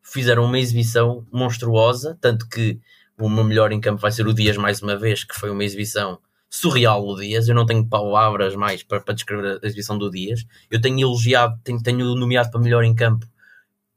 Fizeram 0.06 0.46
uma 0.46 0.60
exibição 0.60 1.26
monstruosa, 1.32 2.18
tanto 2.22 2.48
que 2.48 2.80
o 3.18 3.30
meu 3.30 3.44
melhor 3.44 3.72
em 3.72 3.82
campo 3.82 4.02
vai 4.02 4.12
ser 4.12 4.28
o 4.28 4.34
Dias 4.34 4.56
mais 4.56 4.82
uma 4.82 4.96
vez, 4.96 5.24
que 5.24 5.36
foi 5.36 5.50
uma 5.50 5.64
exibição 5.64 6.20
surreal 6.50 7.06
o 7.06 7.16
Dias. 7.20 7.48
Eu 7.48 7.56
não 7.56 7.66
tenho 7.66 7.86
palavras 7.88 8.56
mais 8.56 8.84
para, 8.84 9.02
para 9.02 9.14
descrever 9.14 9.60
a 9.62 9.66
exibição 9.66 9.98
do 9.98 10.10
Dias. 10.10 10.46
Eu 10.70 10.80
tenho 10.80 11.00
elogiado, 11.00 11.60
tenho, 11.64 11.82
tenho 11.82 12.16
nomeado 12.16 12.52
para 12.52 12.62
melhor 12.62 12.84
em 12.84 12.96
campo. 12.96 13.26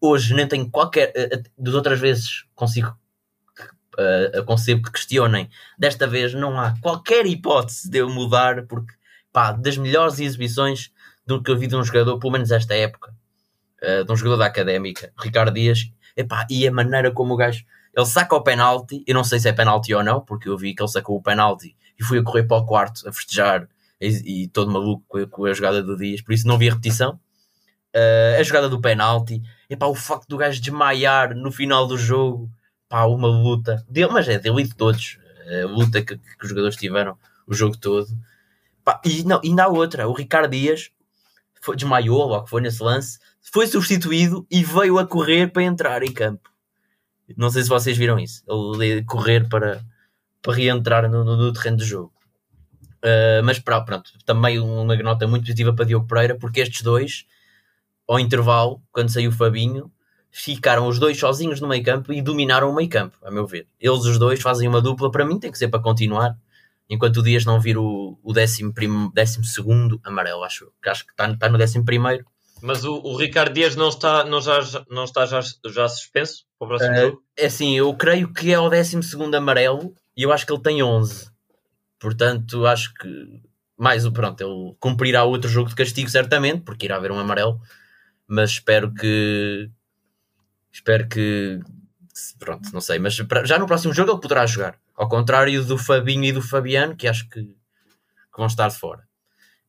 Hoje 0.00 0.34
nem 0.34 0.46
tenho 0.46 0.70
qualquer. 0.70 1.12
Eh, 1.14 1.28
eh, 1.32 1.42
das 1.56 1.74
outras 1.74 1.98
vezes 1.98 2.44
consigo 2.54 2.96
uh, 3.98 4.82
que 4.82 4.92
questionem. 4.92 5.50
Desta 5.78 6.06
vez 6.06 6.34
não 6.34 6.58
há 6.58 6.74
qualquer 6.80 7.26
hipótese 7.26 7.90
de 7.90 7.98
eu 7.98 8.08
mudar, 8.08 8.66
porque 8.66 8.92
pá, 9.32 9.52
das 9.52 9.76
melhores 9.76 10.20
exibições 10.20 10.92
do 11.26 11.42
que 11.42 11.50
eu 11.50 11.58
vi 11.58 11.66
de 11.66 11.76
um 11.76 11.84
jogador, 11.84 12.18
pelo 12.18 12.32
menos 12.32 12.50
esta 12.50 12.74
época, 12.74 13.12
uh, 13.82 14.04
de 14.04 14.12
um 14.12 14.16
jogador 14.16 14.38
da 14.38 14.46
académica, 14.46 15.12
Ricardo 15.18 15.52
Dias, 15.52 15.90
epá, 16.18 16.46
e 16.50 16.66
a 16.66 16.72
maneira 16.72 17.12
como 17.12 17.34
o 17.34 17.36
gajo 17.36 17.64
ele 17.96 18.06
saca 18.06 18.36
o 18.36 18.42
penalti, 18.42 19.02
eu 19.06 19.14
não 19.14 19.24
sei 19.24 19.40
se 19.40 19.48
é 19.48 19.52
penalti 19.52 19.94
ou 19.94 20.02
não, 20.04 20.20
porque 20.20 20.48
eu 20.48 20.56
vi 20.58 20.74
que 20.74 20.82
ele 20.82 20.90
sacou 20.90 21.16
o 21.16 21.22
penalti 21.22 21.76
e 21.98 22.04
fui 22.04 22.18
a 22.18 22.22
correr 22.22 22.44
para 22.44 22.58
o 22.58 22.66
quarto 22.66 23.08
a 23.08 23.12
festejar 23.12 23.68
e, 24.00 24.44
e 24.44 24.48
todo 24.48 24.70
maluco 24.70 25.04
com 25.08 25.18
a, 25.18 25.26
com 25.26 25.44
a, 25.46 25.52
jogada 25.52 25.82
do 25.82 25.96
Dias, 25.96 26.20
por 26.20 26.32
isso 26.32 26.46
não 26.46 26.58
vi 26.58 26.68
a 26.68 26.72
repetição. 26.72 27.18
Uh, 27.94 28.38
a 28.38 28.42
jogada 28.42 28.68
do 28.68 28.80
penalti, 28.80 29.42
e 29.68 29.76
pá, 29.76 29.86
o 29.86 29.94
facto 29.94 30.28
do 30.28 30.36
gajo 30.36 30.60
desmaiar 30.60 31.34
no 31.34 31.50
final 31.50 31.86
do 31.86 31.96
jogo, 31.96 32.50
pá, 32.88 33.04
uma 33.06 33.28
luta, 33.28 33.84
dele, 33.88 34.12
mas 34.12 34.28
é 34.28 34.38
dele 34.38 34.62
e 34.62 34.64
de 34.64 34.74
todos, 34.76 35.18
a 35.64 35.66
luta 35.66 36.02
que, 36.02 36.16
que, 36.16 36.44
os 36.44 36.48
jogadores 36.48 36.76
tiveram 36.76 37.16
o 37.46 37.54
jogo 37.54 37.76
todo. 37.76 38.06
E, 39.04 39.24
não, 39.24 39.40
ainda 39.42 39.64
há 39.64 39.68
outra, 39.68 40.06
o 40.06 40.12
Ricardo 40.12 40.50
Dias 40.50 40.90
foi, 41.60 41.74
desmaiou, 41.74 42.26
logo 42.26 42.46
foi 42.46 42.60
nesse 42.60 42.82
lance, 42.82 43.18
foi 43.52 43.66
substituído 43.66 44.46
e 44.50 44.62
veio 44.62 44.98
a 44.98 45.06
correr 45.06 45.48
para 45.52 45.62
entrar 45.62 46.02
em 46.02 46.12
campo. 46.12 46.50
Não 47.36 47.50
sei 47.50 47.62
se 47.62 47.68
vocês 47.68 47.96
viram 47.96 48.18
isso. 48.18 48.42
Ele 48.48 49.04
correr 49.04 49.48
para, 49.48 49.84
para 50.42 50.54
reentrar 50.54 51.10
no, 51.10 51.24
no, 51.24 51.36
no 51.36 51.52
terreno 51.52 51.76
de 51.76 51.84
jogo. 51.84 52.12
Uh, 52.98 53.44
mas 53.44 53.58
pronto, 53.58 54.10
também 54.24 54.58
uma 54.58 54.96
nota 54.96 55.26
muito 55.26 55.42
positiva 55.42 55.72
para 55.72 55.84
Diogo 55.84 56.06
Pereira, 56.06 56.36
porque 56.36 56.60
estes 56.60 56.82
dois, 56.82 57.26
ao 58.08 58.18
intervalo, 58.18 58.82
quando 58.90 59.10
saiu 59.10 59.30
o 59.30 59.32
Fabinho, 59.34 59.92
ficaram 60.30 60.88
os 60.88 60.98
dois 60.98 61.16
sozinhos 61.18 61.60
no 61.60 61.68
meio 61.68 61.84
campo 61.84 62.12
e 62.12 62.20
dominaram 62.20 62.70
o 62.70 62.74
meio 62.74 62.88
campo, 62.88 63.16
a 63.22 63.30
meu 63.30 63.46
ver. 63.46 63.68
Eles 63.78 64.04
os 64.04 64.18
dois 64.18 64.42
fazem 64.42 64.68
uma 64.68 64.80
dupla, 64.80 65.10
para 65.10 65.24
mim 65.24 65.38
tem 65.38 65.50
que 65.50 65.58
ser 65.58 65.68
para 65.68 65.80
continuar, 65.80 66.36
enquanto 66.88 67.18
o 67.18 67.22
Dias 67.22 67.44
não 67.44 67.60
vir 67.60 67.78
o, 67.78 68.18
o 68.22 68.32
décimo, 68.32 68.74
prim, 68.74 69.10
décimo 69.14 69.44
segundo 69.44 70.00
amarelo, 70.02 70.42
acho, 70.42 70.72
que 70.82 70.88
acho 70.88 71.06
que 71.06 71.12
está, 71.12 71.30
está 71.30 71.48
no 71.48 71.56
décimo 71.56 71.84
primeiro. 71.84 72.26
Mas 72.60 72.84
o, 72.84 72.94
o 72.94 73.16
Ricardo 73.16 73.52
Dias 73.52 73.76
não 73.76 73.88
está, 73.88 74.24
não 74.24 74.40
já, 74.40 74.60
não 74.90 75.04
está 75.04 75.26
já, 75.26 75.40
já 75.66 75.88
suspenso 75.88 76.44
para 76.58 76.66
o 76.66 76.68
próximo 76.68 76.92
uh, 76.92 77.00
jogo? 77.00 77.22
É 77.36 77.46
assim, 77.46 77.76
eu 77.76 77.94
creio 77.94 78.32
que 78.32 78.52
é 78.52 78.58
o 78.58 78.68
décimo 78.68 79.02
segundo 79.02 79.34
amarelo 79.34 79.94
e 80.16 80.22
eu 80.22 80.32
acho 80.32 80.44
que 80.46 80.52
ele 80.52 80.62
tem 80.62 80.82
11. 80.82 81.30
Portanto, 81.98 82.66
acho 82.66 82.92
que 82.94 83.40
mais 83.76 84.04
o 84.04 84.12
pronto, 84.12 84.40
ele 84.40 84.76
cumprirá 84.80 85.22
outro 85.22 85.48
jogo 85.48 85.68
de 85.68 85.76
castigo 85.76 86.10
certamente, 86.10 86.62
porque 86.62 86.86
irá 86.86 86.96
haver 86.96 87.12
um 87.12 87.18
amarelo, 87.18 87.60
mas 88.26 88.50
espero 88.50 88.92
que 88.92 89.70
espero 90.72 91.08
que 91.08 91.60
pronto, 92.40 92.68
não 92.72 92.80
sei, 92.80 92.98
mas 92.98 93.14
já 93.44 93.58
no 93.58 93.66
próximo 93.66 93.94
jogo 93.94 94.10
ele 94.10 94.20
poderá 94.20 94.44
jogar, 94.46 94.76
ao 94.96 95.08
contrário 95.08 95.64
do 95.64 95.78
Fabinho 95.78 96.24
e 96.24 96.32
do 96.32 96.42
Fabiano, 96.42 96.96
que 96.96 97.06
acho 97.06 97.28
que, 97.28 97.42
que 97.42 98.36
vão 98.36 98.46
estar 98.46 98.68
de 98.68 98.76
fora. 98.76 99.06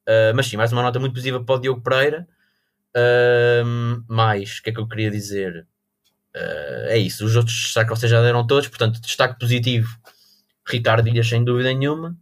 Uh, 0.07 0.33
mas 0.35 0.47
sim, 0.47 0.57
mais 0.57 0.71
uma 0.71 0.81
nota 0.81 0.99
muito 0.99 1.13
positiva 1.13 1.43
para 1.43 1.55
o 1.55 1.59
Diogo 1.59 1.81
Pereira. 1.81 2.27
Uh, 2.95 4.03
mais, 4.07 4.57
o 4.57 4.63
que 4.63 4.69
é 4.69 4.73
que 4.73 4.79
eu 4.79 4.87
queria 4.87 5.11
dizer? 5.11 5.67
Uh, 6.35 6.87
é 6.87 6.97
isso, 6.97 7.25
os 7.25 7.35
outros 7.35 7.55
destaques 7.55 7.99
vocês 7.99 8.11
já 8.11 8.21
deram 8.21 8.45
todos, 8.45 8.67
portanto, 8.67 9.01
destaque 9.01 9.39
positivo 9.39 9.89
Ricardo 10.69 11.09
Dias, 11.09 11.27
sem 11.27 11.43
dúvida 11.43 11.73
nenhuma. 11.73 12.15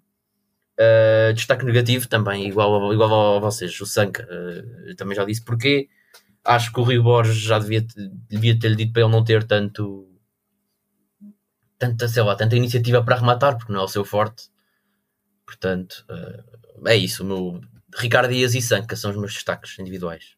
Uh, 0.79 1.33
destaque 1.33 1.65
negativo 1.65 2.07
também, 2.07 2.47
igual, 2.47 2.93
igual 2.93 3.37
a 3.37 3.39
vocês, 3.39 3.79
o 3.81 3.85
Sanca. 3.85 4.27
Uh, 4.31 4.95
também 4.95 5.15
já 5.15 5.25
disse 5.25 5.43
porquê. 5.43 5.89
Acho 6.43 6.71
que 6.71 6.79
o 6.79 6.83
Rio 6.83 7.03
Borges 7.03 7.37
já 7.37 7.59
devia, 7.59 7.85
devia 8.29 8.57
ter-lhe 8.57 8.75
dito 8.75 8.93
para 8.93 9.03
ele 9.03 9.11
não 9.11 9.23
ter 9.23 9.43
tanto. 9.43 10.07
Tanta, 11.77 12.07
sei 12.07 12.23
lá, 12.23 12.35
tanta 12.35 12.55
iniciativa 12.55 13.03
para 13.03 13.15
arrematar, 13.15 13.57
porque 13.57 13.71
não 13.71 13.81
é 13.81 13.83
o 13.83 13.87
seu 13.87 14.05
forte. 14.05 14.49
Portanto, 15.45 16.05
é 16.85 16.95
isso. 16.95 17.23
O 17.23 17.25
meu, 17.25 17.61
Ricardo 17.95 18.31
Dias 18.31 18.55
e 18.55 18.61
Sanca 18.61 18.95
são 18.95 19.11
os 19.11 19.17
meus 19.17 19.33
destaques 19.33 19.77
individuais. 19.77 20.36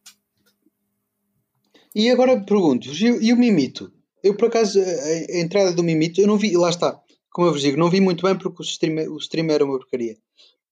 E 1.99 2.09
agora 2.09 2.39
pergunto, 2.39 2.87
e, 2.87 3.33
o 3.33 3.37
Mimito? 3.37 3.91
Eu, 4.23 4.35
por 4.35 4.47
acaso, 4.47 4.79
a, 4.79 4.83
a, 4.83 5.39
entrada 5.39 5.73
do 5.73 5.83
Mimito, 5.83 6.21
eu 6.21 6.27
não 6.27 6.37
vi, 6.37 6.55
lá 6.55 6.69
está 6.69 6.99
como 7.31 7.47
eu 7.47 7.53
vos 7.53 7.61
digo, 7.61 7.77
não 7.77 7.89
vi 7.89 8.01
muito 8.01 8.25
bem 8.25 8.35
porque 8.37 8.61
o 8.61 8.65
stream, 8.65 9.11
o 9.13 9.17
stream 9.17 9.49
era 9.49 9.63
uma 9.63 9.77
porcaria. 9.77 10.17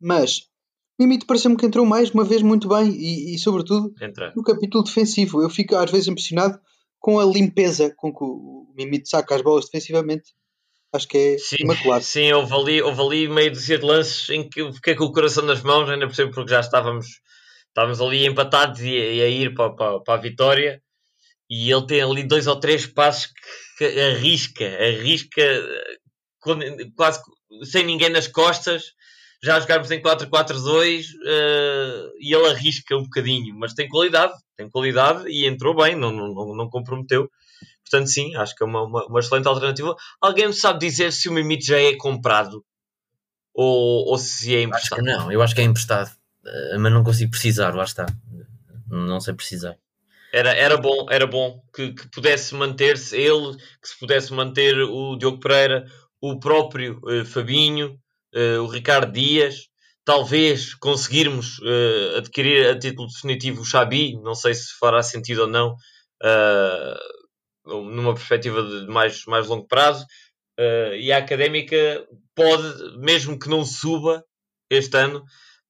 Mas 0.01 0.49
o 0.99 1.03
Mimito 1.03 1.25
pareceu-me 1.25 1.57
que 1.57 1.65
entrou 1.65 1.85
mais 1.85 2.09
uma 2.11 2.23
vez 2.23 2.41
muito 2.41 2.67
bem 2.67 2.89
e, 2.89 3.35
e 3.35 3.39
sobretudo 3.39 3.93
Entra. 4.01 4.33
no 4.35 4.43
capítulo 4.43 4.83
defensivo. 4.83 5.41
Eu 5.41 5.49
fico 5.49 5.75
às 5.75 5.89
vezes 5.89 6.07
impressionado 6.07 6.59
com 6.99 7.19
a 7.19 7.25
limpeza 7.25 7.93
com 7.95 8.11
que 8.11 8.23
o 8.23 8.67
Mimito 8.75 9.07
saca 9.07 9.35
as 9.35 9.41
bolas 9.41 9.65
defensivamente. 9.65 10.33
Acho 10.91 11.07
que 11.07 11.17
é 11.17 11.37
sim, 11.37 11.57
imaculado. 11.59 12.03
Sim, 12.03 12.31
houve 12.31 12.53
ali, 12.53 12.81
houve 12.81 13.01
ali 13.01 13.27
meio 13.29 13.51
dúzia 13.51 13.77
de 13.77 13.85
lances 13.85 14.29
em 14.29 14.49
que 14.49 14.61
eu 14.61 14.73
fiquei 14.73 14.95
com 14.95 15.03
o 15.03 15.11
coração 15.11 15.45
nas 15.45 15.61
mãos, 15.61 15.89
ainda 15.89 16.07
por 16.07 16.33
porque 16.33 16.51
já 16.51 16.59
estávamos, 16.59 17.21
estávamos 17.67 18.01
ali 18.01 18.25
empatados 18.25 18.81
e, 18.81 18.89
e 18.89 19.21
a 19.21 19.27
ir 19.27 19.53
para, 19.53 19.69
para, 19.75 19.99
para 19.99 20.13
a 20.15 20.21
vitória. 20.21 20.81
E 21.49 21.71
ele 21.71 21.85
tem 21.85 22.01
ali 22.01 22.23
dois 22.23 22.47
ou 22.47 22.59
três 22.59 22.85
passos 22.85 23.31
que, 23.77 23.85
arrisca, 23.85 24.65
arrisca 24.65 25.43
quase 26.95 27.21
sem 27.63 27.85
ninguém 27.85 28.09
nas 28.09 28.27
costas, 28.27 28.93
já 29.41 29.59
jogarmos 29.59 29.91
em 29.91 30.01
4-4-2 30.01 31.05
uh, 31.05 32.11
e 32.19 32.33
ele 32.33 32.47
arrisca 32.47 32.95
um 32.95 33.03
bocadinho, 33.03 33.55
mas 33.57 33.73
tem 33.73 33.87
qualidade, 33.87 34.33
tem 34.55 34.69
qualidade 34.69 35.29
e 35.29 35.45
entrou 35.45 35.75
bem, 35.75 35.95
não, 35.95 36.11
não, 36.11 36.55
não 36.55 36.69
comprometeu. 36.69 37.29
Portanto, 37.83 38.09
sim, 38.09 38.35
acho 38.35 38.55
que 38.55 38.63
é 38.63 38.65
uma, 38.65 38.83
uma, 38.83 39.05
uma 39.05 39.19
excelente 39.19 39.47
alternativa. 39.47 39.95
Alguém 40.19 40.51
sabe 40.51 40.79
dizer 40.79 41.13
se 41.13 41.29
o 41.29 41.31
Mimito 41.31 41.65
já 41.65 41.79
é 41.79 41.95
comprado 41.95 42.65
ou, 43.53 44.09
ou 44.09 44.17
se 44.17 44.55
é 44.55 44.63
emprestado? 44.63 44.99
Acho 44.99 45.05
que 45.05 45.17
não, 45.17 45.31
eu 45.31 45.41
acho 45.41 45.55
que 45.55 45.61
é 45.61 45.63
emprestado, 45.63 46.09
uh, 46.09 46.79
mas 46.79 46.91
não 46.91 47.03
consigo 47.03 47.31
precisar, 47.31 47.73
lá 47.75 47.83
está. 47.83 48.05
Não 48.89 49.19
sei 49.19 49.33
precisar. 49.33 49.77
Era, 50.37 50.53
era 50.53 50.77
bom, 50.77 51.07
era 51.09 51.25
bom 51.25 51.59
que, 51.73 51.93
que 51.93 52.07
pudesse 52.09 52.53
manter-se 52.53 53.17
ele, 53.17 53.57
que 53.81 53.89
se 53.89 53.97
pudesse 53.97 54.31
manter 54.31 54.77
o 54.77 55.15
Diogo 55.15 55.39
Pereira, 55.39 55.83
o 56.21 56.39
próprio 56.39 57.01
uh, 57.05 57.25
Fabinho, 57.25 57.99
uh, 58.35 58.61
o 58.61 58.67
Ricardo 58.67 59.11
Dias, 59.11 59.67
talvez 60.05 60.75
conseguirmos 60.75 61.57
uh, 61.57 62.17
adquirir 62.17 62.69
a 62.69 62.77
título 62.77 63.07
definitivo 63.07 63.61
o 63.63 63.65
Xabi, 63.65 64.15
não 64.21 64.35
sei 64.35 64.53
se 64.53 64.77
fará 64.79 65.01
sentido 65.01 65.41
ou 65.41 65.47
não, 65.47 65.75
numa 67.65 68.13
perspectiva 68.13 68.61
de 68.61 68.85
mais, 68.85 69.25
mais 69.25 69.47
longo 69.47 69.67
prazo, 69.67 70.05
e 70.99 71.11
a 71.11 71.17
Académica 71.17 72.05
pode, 72.35 72.97
mesmo 72.99 73.37
que 73.37 73.49
não 73.49 73.65
suba 73.65 74.23
este 74.69 74.97
ano, 74.97 75.23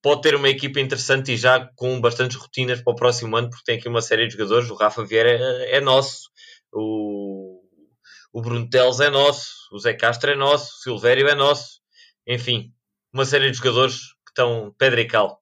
pode 0.08 0.22
ter 0.22 0.36
uma 0.36 0.48
equipa 0.48 0.80
interessante 0.80 1.34
e 1.34 1.38
já 1.38 1.70
com 1.76 2.00
bastantes 2.00 2.38
rotinas 2.38 2.80
para 2.82 2.93
o 2.93 2.96
próximo 2.96 3.36
ano, 3.36 3.50
porque 3.50 3.65
tem 3.65 3.78
aqui 3.78 3.89
uma 3.89 4.02
série 4.02 4.26
de 4.26 4.32
jogadores, 4.38 4.70
o 4.70 4.76
Rafa 4.76 5.04
Vieira 5.04 5.32
é, 5.32 5.76
é 5.76 5.82
nosso, 5.82 6.30
o 6.72 7.62
o 8.32 8.41
Bruno 8.41 8.70
Teles 8.70 9.02
é 9.02 9.10
nosso, 9.10 9.50
o 9.70 9.80
Zé 9.80 9.93
Castro 9.93 10.32
é 10.32 10.36
nosso, 10.36 10.65
o 10.65 10.82
Silvério 10.82 11.28
é 11.28 11.36
nosso, 11.36 11.82
enfim, 12.26 12.72
uma 13.12 13.26
série 13.26 13.52
de 13.52 13.58
jogadores 13.58 13.96
que 13.98 14.30
estão 14.30 14.74
pedra 14.78 15.02
e 15.02 15.08
cal 15.08 15.41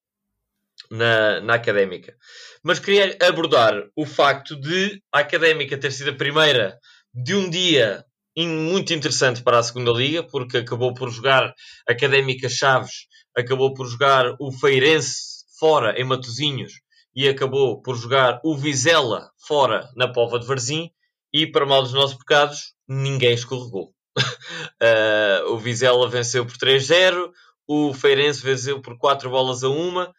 na, 0.90 1.40
na 1.42 1.54
académica. 1.54 2.16
Mas 2.60 2.80
queria 2.80 3.16
abordar 3.22 3.84
o 3.94 4.04
facto 4.04 4.58
de 4.58 5.00
a 5.12 5.20
académica 5.20 5.78
ter 5.78 5.92
sido 5.92 6.10
a 6.10 6.16
primeira 6.16 6.76
de 7.14 7.36
um 7.36 7.48
dia 7.48 8.04
muito 8.36 8.92
interessante 8.92 9.44
para 9.44 9.58
a 9.58 9.62
segunda 9.62 9.92
liga, 9.92 10.24
porque 10.24 10.58
acabou 10.58 10.92
por 10.92 11.08
jogar 11.08 11.54
Académica 11.88 12.48
Chaves, 12.48 13.06
acabou 13.36 13.74
por 13.74 13.86
jogar 13.86 14.34
o 14.40 14.50
Feirense 14.50 15.44
fora 15.58 16.00
em 16.00 16.04
Matozinhos 16.04 16.80
e 17.14 17.28
acabou 17.28 17.80
por 17.80 17.94
jogar 17.96 18.40
o 18.42 18.56
Vizela 18.56 19.30
fora 19.46 19.90
na 19.94 20.12
Pova 20.12 20.38
de 20.38 20.46
Varzim 20.46 20.90
e 21.32 21.46
para 21.46 21.66
mal 21.66 21.82
dos 21.82 21.92
nossos 21.92 22.16
pecados 22.16 22.74
ninguém 22.88 23.34
escorregou. 23.34 23.92
uh, 24.18 25.48
o 25.52 25.58
Vizela 25.58 26.08
venceu 26.08 26.46
por 26.46 26.56
3-0, 26.56 27.30
o 27.66 27.92
Feirense 27.92 28.42
venceu 28.42 28.80
por 28.80 28.96
4 28.96 29.28
bolas 29.28 29.62
a 29.62 29.68
1. 29.68 30.02
Uh, 30.02 30.14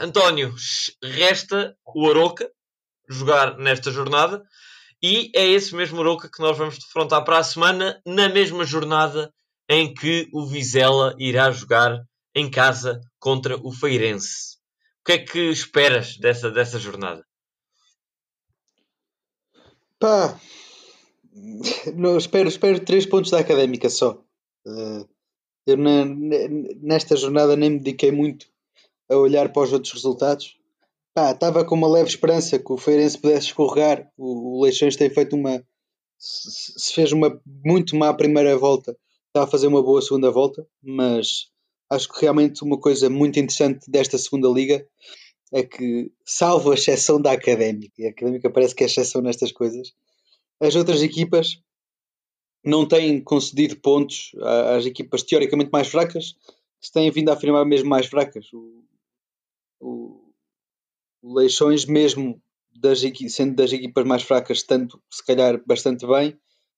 António, 0.00 0.54
resta 1.02 1.76
o 1.94 2.10
Aroca 2.10 2.50
jogar 3.08 3.56
nesta 3.56 3.90
jornada 3.90 4.42
e 5.02 5.30
é 5.34 5.46
esse 5.46 5.74
mesmo 5.74 6.00
Aroca 6.00 6.28
que 6.28 6.40
nós 6.40 6.56
vamos 6.56 6.78
defrontar 6.78 7.24
para 7.24 7.38
a 7.38 7.44
semana, 7.44 8.00
na 8.04 8.28
mesma 8.28 8.64
jornada 8.64 9.32
em 9.68 9.92
que 9.92 10.28
o 10.32 10.46
Vizela 10.46 11.14
irá 11.18 11.50
jogar 11.50 12.04
em 12.34 12.50
casa 12.50 13.00
contra 13.18 13.56
o 13.56 13.72
Feirense. 13.72 14.56
O 15.00 15.04
que 15.06 15.12
é 15.12 15.18
que 15.18 15.50
esperas 15.50 16.16
dessa, 16.18 16.50
dessa 16.50 16.78
jornada? 16.78 17.24
Pá, 19.98 20.38
não, 21.94 22.16
espero, 22.16 22.48
espero 22.48 22.84
três 22.84 23.06
pontos 23.06 23.30
da 23.30 23.38
académica 23.38 23.88
só. 23.88 24.22
Uh, 24.66 25.08
eu 25.66 25.76
na, 25.76 26.04
nesta 26.80 27.16
jornada 27.16 27.56
nem 27.56 27.70
me 27.70 27.78
dediquei 27.78 28.12
muito 28.12 28.46
a 29.08 29.16
olhar 29.16 29.52
para 29.52 29.62
os 29.62 29.72
outros 29.72 29.92
resultados. 29.92 30.56
Pá, 31.14 31.32
estava 31.32 31.64
com 31.64 31.74
uma 31.74 31.88
leve 31.88 32.08
esperança 32.08 32.58
que 32.58 32.72
o 32.72 32.76
Feirense 32.76 33.18
pudesse 33.18 33.48
escorregar. 33.48 34.10
O, 34.16 34.58
o 34.58 34.62
Leixões 34.62 34.96
tem 34.96 35.10
feito 35.10 35.34
uma. 35.34 35.64
Se 36.18 36.94
fez 36.94 37.12
uma 37.12 37.40
muito 37.64 37.96
má 37.96 38.12
primeira 38.14 38.56
volta, 38.56 38.96
está 39.36 39.44
a 39.44 39.46
fazer 39.46 39.66
uma 39.66 39.82
boa 39.82 40.00
segunda 40.00 40.30
volta, 40.30 40.66
mas 40.82 41.50
acho 41.90 42.08
que 42.08 42.22
realmente 42.22 42.64
uma 42.64 42.80
coisa 42.80 43.10
muito 43.10 43.38
interessante 43.38 43.90
desta 43.90 44.16
segunda 44.16 44.48
liga 44.48 44.88
é 45.52 45.62
que, 45.62 46.10
salvo 46.24 46.70
a 46.70 46.74
exceção 46.74 47.20
da 47.20 47.32
Académica, 47.32 47.92
e 47.98 48.06
a 48.06 48.10
Académica 48.10 48.48
parece 48.50 48.74
que 48.74 48.82
é 48.82 48.86
exceção 48.86 49.20
nestas 49.20 49.52
coisas, 49.52 49.92
as 50.58 50.74
outras 50.74 51.02
equipas 51.02 51.62
não 52.64 52.88
têm 52.88 53.20
concedido 53.20 53.76
pontos 53.76 54.32
às 54.74 54.86
equipas 54.86 55.22
teoricamente 55.22 55.70
mais 55.70 55.88
fracas, 55.88 56.34
se 56.80 56.90
têm 56.90 57.10
vindo 57.10 57.28
a 57.28 57.34
afirmar 57.34 57.66
mesmo 57.66 57.90
mais 57.90 58.06
fracas. 58.06 58.50
O, 58.54 58.82
o, 59.78 60.32
o 61.22 61.34
Leixões, 61.34 61.84
mesmo 61.84 62.40
das, 62.74 63.02
sendo 63.28 63.54
das 63.54 63.70
equipas 63.70 64.04
mais 64.06 64.22
fracas, 64.22 64.62
tanto 64.62 65.00
se 65.10 65.24
calhar 65.24 65.62
bastante 65.66 66.06
bem, 66.06 66.36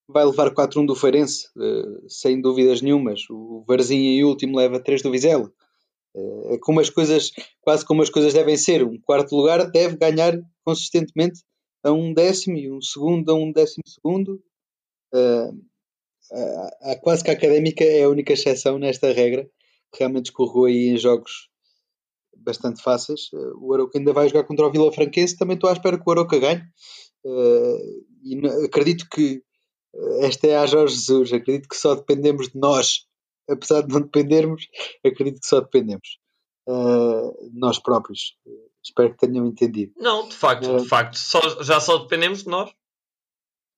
vai 0.09 0.25
levar 0.25 0.55
4-1 0.55 0.87
do 0.87 0.95
Feirense, 0.95 1.49
uh, 1.57 2.09
sem 2.09 2.41
dúvidas 2.41 2.81
nenhumas. 2.81 3.23
O 3.31 3.63
Varzim 3.69 3.97
em 3.97 4.25
último 4.25 4.57
leva 4.57 4.81
3 4.81 5.03
do 5.03 5.11
Vizela. 5.11 5.53
É, 6.17 6.55
é 6.55 6.59
como 6.59 6.81
as 6.81 6.89
coisas, 6.89 7.31
quase 7.61 7.85
como 7.85 8.03
as 8.03 8.09
coisas 8.09 8.33
devem 8.33 8.57
ser. 8.57 8.83
Um 8.83 8.99
quarto 8.99 9.37
lugar 9.37 9.71
deve 9.71 9.97
ganhar 9.97 10.41
consistentemente 10.65 11.43
a 11.85 11.93
um 11.93 12.13
décimo 12.13 12.57
e 12.57 12.71
um 12.71 12.81
segundo 12.81 13.31
a 13.31 13.35
um 13.35 13.53
décimo 13.53 13.85
segundo. 13.87 14.43
Uh, 15.15 15.69
a, 16.33 16.93
a, 16.93 16.97
quase 17.01 17.23
que 17.23 17.31
a 17.31 17.35
académica 17.35 17.85
é 17.85 18.03
a 18.03 18.09
única 18.09 18.33
exceção 18.33 18.79
nesta 18.79 19.13
regra, 19.13 19.45
que 19.93 20.01
realmente 20.01 20.27
escorregou 20.27 20.65
aí 20.65 20.89
em 20.89 20.97
jogos 20.97 21.49
bastante 22.37 22.83
fáceis. 22.83 23.31
O 23.61 23.75
Aroca 23.75 23.99
ainda 23.99 24.13
vai 24.13 24.29
jogar 24.29 24.45
contra 24.45 24.67
o 24.67 24.71
Vila 24.71 24.93
Franquense, 24.93 25.37
também 25.37 25.55
estou 25.55 25.69
à 25.69 25.73
espera 25.73 25.99
que 25.99 26.05
o 26.07 26.11
Aroca 26.11 26.39
ganhe. 26.39 26.63
Uh, 27.25 28.07
e 28.23 28.65
acredito 28.65 29.07
que 29.11 29.43
esta 30.21 30.47
é 30.47 30.57
a 30.57 30.67
Jorge 30.67 30.95
Jesus, 30.95 31.33
acredito 31.33 31.69
que 31.69 31.77
só 31.77 31.95
dependemos 31.95 32.49
de 32.49 32.59
nós, 32.59 33.07
apesar 33.49 33.83
de 33.83 33.93
não 33.93 34.01
dependermos, 34.01 34.69
acredito 35.05 35.41
que 35.41 35.47
só 35.47 35.61
dependemos 35.61 36.19
uh, 36.69 37.51
de 37.51 37.59
nós 37.59 37.79
próprios. 37.79 38.37
Espero 38.83 39.11
que 39.11 39.27
tenham 39.27 39.47
entendido. 39.47 39.93
Não, 39.97 40.29
de 40.29 40.35
facto, 40.35 40.71
uh, 40.71 40.83
de 40.83 40.89
facto, 40.89 41.17
só, 41.17 41.41
já 41.63 41.81
só 41.81 41.99
dependemos 41.99 42.43
de 42.45 42.49
nós. 42.49 42.71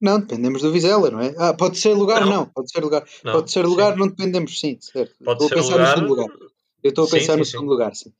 Não, 0.00 0.18
dependemos 0.18 0.62
do 0.62 0.72
Vizela, 0.72 1.10
não 1.10 1.20
é? 1.20 1.34
Ah, 1.36 1.52
pode 1.52 1.76
ser 1.78 1.92
lugar, 1.94 2.24
não. 2.24 2.30
não 2.30 2.46
pode 2.46 2.70
ser 2.70 2.80
lugar. 2.80 3.06
Não, 3.22 3.32
pode 3.32 3.52
ser 3.52 3.66
lugar, 3.66 3.92
sim. 3.92 3.98
não 3.98 4.08
dependemos, 4.08 4.58
sim, 4.58 4.78
certo. 4.80 5.14
Pode 5.22 5.44
estou 5.44 5.58
a 5.58 5.62
pensar 5.62 5.76
lugar... 5.76 5.88
no 5.88 5.94
segundo 5.94 6.08
lugar. 6.08 6.36
Eu 6.82 6.88
estou 6.88 7.04
a 7.04 7.06
sim, 7.06 7.16
pensar 7.18 7.32
sim, 7.34 7.38
no 7.38 7.44
segundo 7.44 7.68
lugar, 7.68 7.94
sim. 7.94 8.10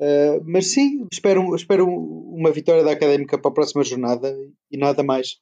Uh, 0.00 0.42
mas 0.44 0.68
sim, 0.68 1.06
espero, 1.12 1.54
espero 1.54 1.86
uma 1.86 2.50
vitória 2.50 2.82
da 2.82 2.92
Académica 2.92 3.38
para 3.38 3.50
a 3.50 3.54
próxima 3.54 3.84
jornada 3.84 4.34
e 4.70 4.78
nada 4.78 5.02
mais. 5.02 5.38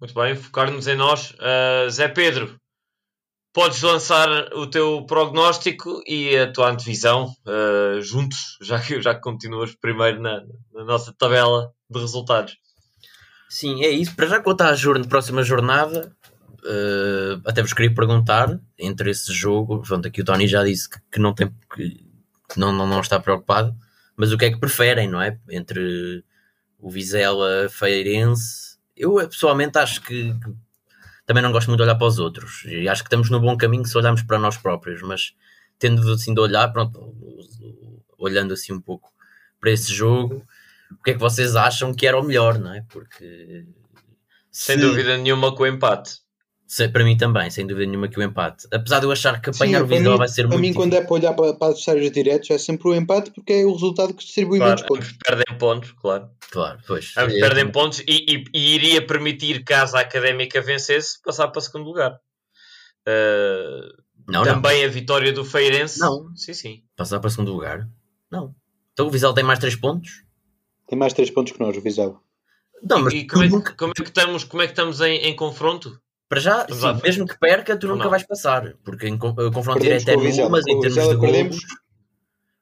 Muito 0.00 0.14
bem, 0.14 0.34
focar-nos 0.34 0.86
em 0.86 0.96
nós. 0.96 1.32
Uh, 1.32 1.90
Zé 1.90 2.08
Pedro, 2.08 2.58
podes 3.52 3.82
lançar 3.82 4.28
o 4.54 4.66
teu 4.66 5.04
prognóstico 5.04 6.02
e 6.06 6.34
a 6.38 6.50
tua 6.50 6.70
antevisão 6.70 7.26
uh, 7.46 8.00
juntos, 8.00 8.56
já 8.64 8.80
que, 8.80 9.02
já 9.02 9.14
que 9.14 9.20
continuas 9.20 9.74
primeiro 9.74 10.22
na, 10.22 10.42
na, 10.72 10.84
nossa 10.84 11.12
tabela 11.12 11.70
de 11.90 12.00
resultados. 12.00 12.56
Sim, 13.50 13.84
é 13.84 13.90
isso. 13.90 14.16
Para 14.16 14.26
já 14.26 14.40
contar 14.40 14.70
a 14.70 14.74
jornada, 14.74 15.06
próxima 15.06 15.42
jornada, 15.42 16.10
uh, 16.64 17.42
até 17.44 17.60
vos 17.60 17.74
queria 17.74 17.94
perguntar, 17.94 18.58
entre 18.78 19.10
esse 19.10 19.34
jogo, 19.34 19.82
pronto, 19.82 20.08
aqui 20.08 20.22
o 20.22 20.24
Tony 20.24 20.46
já 20.46 20.64
disse 20.64 20.88
que, 20.88 20.98
que 21.12 21.18
não 21.18 21.34
tem 21.34 21.54
que, 21.74 22.58
não, 22.58 22.72
não, 22.72 22.86
não 22.86 23.00
está 23.00 23.20
preocupado, 23.20 23.76
mas 24.16 24.32
o 24.32 24.38
que 24.38 24.46
é 24.46 24.50
que 24.50 24.58
preferem, 24.58 25.10
não 25.10 25.20
é? 25.20 25.38
Entre 25.50 26.24
o 26.78 26.88
Vizela 26.90 27.68
Feirense 27.68 28.69
eu 29.00 29.14
pessoalmente 29.28 29.78
acho 29.78 30.02
que, 30.02 30.34
que, 30.34 30.54
também 31.26 31.42
não 31.42 31.52
gosto 31.52 31.68
muito 31.68 31.78
de 31.78 31.84
olhar 31.84 31.96
para 31.96 32.06
os 32.06 32.18
outros 32.18 32.64
e 32.66 32.88
acho 32.88 33.02
que 33.02 33.08
estamos 33.08 33.30
no 33.30 33.40
bom 33.40 33.56
caminho 33.56 33.84
se 33.84 33.96
olharmos 33.96 34.22
para 34.22 34.38
nós 34.38 34.56
próprios, 34.56 35.00
mas 35.02 35.34
tendo 35.78 36.08
assim 36.12 36.34
de 36.34 36.40
olhar, 36.40 36.68
pronto, 36.72 37.14
olhando 38.18 38.52
assim 38.52 38.72
um 38.72 38.80
pouco 38.80 39.10
para 39.60 39.70
esse 39.70 39.92
jogo, 39.92 40.44
o 40.90 41.02
que 41.02 41.12
é 41.12 41.14
que 41.14 41.20
vocês 41.20 41.56
acham 41.56 41.94
que 41.94 42.06
era 42.06 42.18
o 42.18 42.22
melhor, 42.22 42.58
não 42.58 42.74
é? 42.74 42.84
Porque 42.88 43.66
sem 44.50 44.76
se... 44.76 44.80
dúvida 44.80 45.16
nenhuma 45.16 45.54
com 45.54 45.62
o 45.62 45.66
empate. 45.66 46.18
Para 46.92 47.04
mim 47.04 47.16
também, 47.16 47.50
sem 47.50 47.66
dúvida 47.66 47.86
nenhuma 47.86 48.08
que 48.08 48.18
o 48.18 48.22
empate. 48.22 48.68
Apesar 48.72 49.00
de 49.00 49.06
eu 49.06 49.10
achar 49.12 49.40
que 49.40 49.50
apanhar 49.50 49.78
Sim, 49.78 49.84
o 49.84 49.86
Vizela 49.88 50.16
vai 50.16 50.28
ser 50.28 50.42
muito. 50.42 50.52
Para 50.52 50.60
mim, 50.60 50.72
quando 50.72 50.94
é 50.94 51.00
para 51.00 51.14
olhar 51.14 51.34
para, 51.34 51.54
para 51.54 51.68
adversários 51.68 52.10
diretos, 52.12 52.48
é 52.50 52.58
sempre 52.58 52.88
o 52.88 52.94
empate 52.94 53.32
porque 53.32 53.52
é 53.52 53.64
o 53.64 53.72
resultado 53.72 54.14
que 54.14 54.24
distribui 54.24 54.58
claro, 54.58 54.72
muitos 54.72 54.86
pontos. 54.86 55.18
Perdem 55.24 55.58
pontos, 55.58 55.92
claro. 55.92 56.30
Claro, 56.50 56.78
pois. 56.86 57.12
Ambos 57.16 57.34
é, 57.34 57.40
perdem 57.40 57.64
é, 57.64 57.68
pontos 57.68 58.00
e, 58.00 58.04
e, 58.06 58.44
e, 58.54 58.74
iria 58.74 59.04
permitir, 59.04 59.64
caso 59.64 59.96
a 59.96 60.00
académica 60.00 60.60
vencesse, 60.60 61.20
passar 61.22 61.48
para 61.48 61.58
o 61.58 61.62
segundo 61.62 61.86
lugar. 61.86 62.20
Uh, 63.06 64.02
não, 64.28 64.44
também 64.44 64.82
não. 64.82 64.88
a 64.88 64.92
vitória 64.92 65.32
do 65.32 65.44
Feirense. 65.44 65.98
Não. 65.98 66.34
Sim, 66.36 66.54
sim. 66.54 66.82
Passar 66.96 67.18
para 67.18 67.28
o 67.28 67.30
segundo 67.30 67.52
lugar? 67.52 67.88
Não. 68.30 68.54
Então 68.92 69.08
o 69.08 69.10
Vizela 69.10 69.34
tem 69.34 69.42
mais 69.42 69.58
3 69.58 69.74
pontos? 69.76 70.24
Tem 70.86 70.98
mais 70.98 71.12
3 71.12 71.30
pontos 71.30 71.52
que 71.52 71.60
nós, 71.60 71.76
o 71.76 71.80
Vizela. 71.80 72.20
Não, 72.82 73.02
mas 73.02 73.12
e 73.12 73.26
como, 73.26 73.44
é, 73.44 73.48
nunca... 73.48 73.74
como, 73.74 73.90
é, 73.90 73.94
que 73.94 74.08
estamos, 74.08 74.44
como 74.44 74.62
é 74.62 74.66
que 74.66 74.72
estamos 74.72 75.00
em, 75.00 75.16
em 75.16 75.34
confronto? 75.34 76.00
Para 76.30 76.40
já, 76.40 76.64
sim, 76.68 77.00
mesmo 77.02 77.26
que 77.26 77.36
perca, 77.36 77.76
tu 77.76 77.88
nunca 77.88 78.08
vais 78.08 78.22
passar, 78.22 78.74
porque 78.84 79.08
em 79.08 79.18
confronto 79.18 79.80
direto 79.80 80.10
é 80.10 80.16
nulo, 80.16 80.48
mas 80.48 80.64
em 80.64 80.78
termos 80.78 81.08
de 81.08 81.16
gols. 81.16 81.58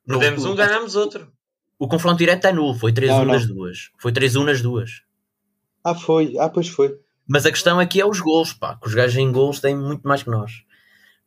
Perdemos 0.06 0.44
um, 0.46 0.54
ganhamos 0.54 0.96
outro. 0.96 1.30
O 1.78 1.86
confronto 1.86 2.16
direto 2.16 2.46
é 2.46 2.52
nulo, 2.52 2.72
foi 2.72 2.92
3-1 2.92 3.26
nas 3.26 3.46
duas. 3.46 3.90
Foi 3.98 4.10
3-1 4.10 4.44
nas 4.46 4.62
duas. 4.62 5.02
Ah, 5.84 5.94
foi. 5.94 6.34
Ah, 6.38 6.48
pois 6.48 6.66
foi. 6.68 6.98
Mas 7.28 7.44
a 7.44 7.50
questão 7.50 7.78
aqui 7.78 8.00
é 8.00 8.06
os 8.06 8.20
gols, 8.20 8.54
pá, 8.54 8.74
que 8.80 8.88
os 8.88 8.94
gajos 8.94 9.18
em 9.18 9.30
gols 9.30 9.60
têm 9.60 9.76
muito 9.76 10.08
mais 10.08 10.22
que 10.22 10.30
nós. 10.30 10.50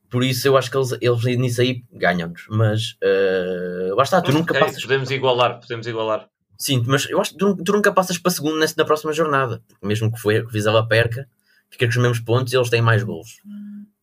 Por 0.10 0.24
isso 0.24 0.48
eu 0.48 0.58
acho 0.58 0.72
que 0.72 0.76
eles, 0.76 0.98
eles 1.00 1.24
nisso 1.38 1.62
aí 1.62 1.84
ganham-nos. 1.94 2.48
Mas 2.50 2.94
uh, 3.04 3.96
lá 3.96 4.02
está, 4.02 4.20
tu 4.20 4.32
nunca 4.32 4.52
okay, 4.52 4.66
passas. 4.66 4.82
Podemos 4.82 5.12
igualar, 5.12 5.60
podemos 5.60 5.86
igualar. 5.86 6.28
Sim, 6.58 6.84
mas 6.88 7.08
eu 7.08 7.22
acho 7.22 7.34
que 7.34 7.38
tu, 7.38 7.56
tu 7.64 7.72
nunca 7.72 7.92
passas 7.92 8.18
para 8.18 8.32
segundo 8.32 8.58
nessa, 8.58 8.74
na 8.78 8.84
próxima 8.84 9.14
jornada. 9.14 9.62
Mesmo 9.80 10.12
que, 10.12 10.20
foi, 10.20 10.44
que 10.44 10.52
Vizela 10.52 10.88
perca, 10.88 11.30
fica 11.72 11.86
com 11.86 11.92
os 11.92 11.98
mesmos 11.98 12.20
pontos 12.20 12.54
e 12.54 12.58
eles 12.58 12.70
têm 12.70 12.82
mais 12.82 13.04
gols. 13.04 13.38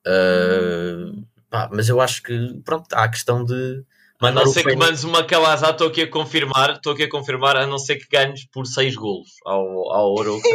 Uh, 0.06 1.24
pá, 1.50 1.68
mas 1.72 1.88
eu 1.88 2.00
acho 2.00 2.22
que, 2.22 2.60
pronto, 2.64 2.86
há 2.92 3.04
a 3.04 3.08
questão 3.08 3.44
de. 3.44 3.84
A 4.20 4.32
não 4.32 4.46
ser 4.46 4.64
que 4.64 4.74
mandes 4.74 5.04
uma 5.04 5.22
calazada, 5.22 5.72
estou 5.72 5.86
aqui 5.86 6.02
a 6.02 6.10
confirmar, 6.10 6.72
estou 6.72 6.92
aqui 6.92 7.04
a 7.04 7.10
confirmar, 7.10 7.56
a 7.56 7.66
não 7.66 7.78
ser 7.78 7.96
que 7.96 8.08
ganhes 8.10 8.44
por 8.46 8.66
6 8.66 8.96
golos 8.96 9.28
ao, 9.46 9.92
ao 9.92 10.12
Oroca. 10.12 10.48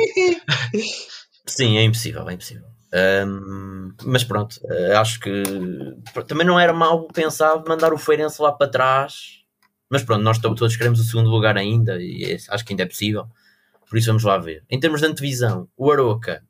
Sim, 1.48 1.78
é 1.78 1.84
impossível, 1.84 2.30
é 2.30 2.34
impossível. 2.34 2.66
Um, 3.26 3.94
mas 4.04 4.24
pronto, 4.24 4.60
uh, 4.66 4.98
acho 4.98 5.20
que 5.20 5.44
também 6.28 6.46
não 6.46 6.60
era 6.60 6.74
mal 6.74 7.08
pensado 7.08 7.64
mandar 7.68 7.94
o 7.94 7.98
Feirense 7.98 8.42
lá 8.42 8.52
para 8.52 8.70
trás. 8.70 9.44
Mas 9.90 10.04
pronto, 10.04 10.24
nós 10.24 10.40
todos 10.40 10.76
queremos 10.76 11.00
o 11.00 11.04
segundo 11.04 11.30
lugar 11.30 11.56
ainda 11.56 12.02
e 12.02 12.24
é, 12.26 12.38
acho 12.50 12.66
que 12.66 12.74
ainda 12.74 12.84
é 12.84 12.88
possível. 12.88 13.28
Por 13.90 13.98
isso 13.98 14.08
vamos 14.08 14.24
lá 14.24 14.38
ver. 14.38 14.64
Em 14.70 14.80
termos 14.80 15.02
de 15.02 15.08
antevisão, 15.08 15.70
o 15.78 15.92
Aroca 15.92 16.44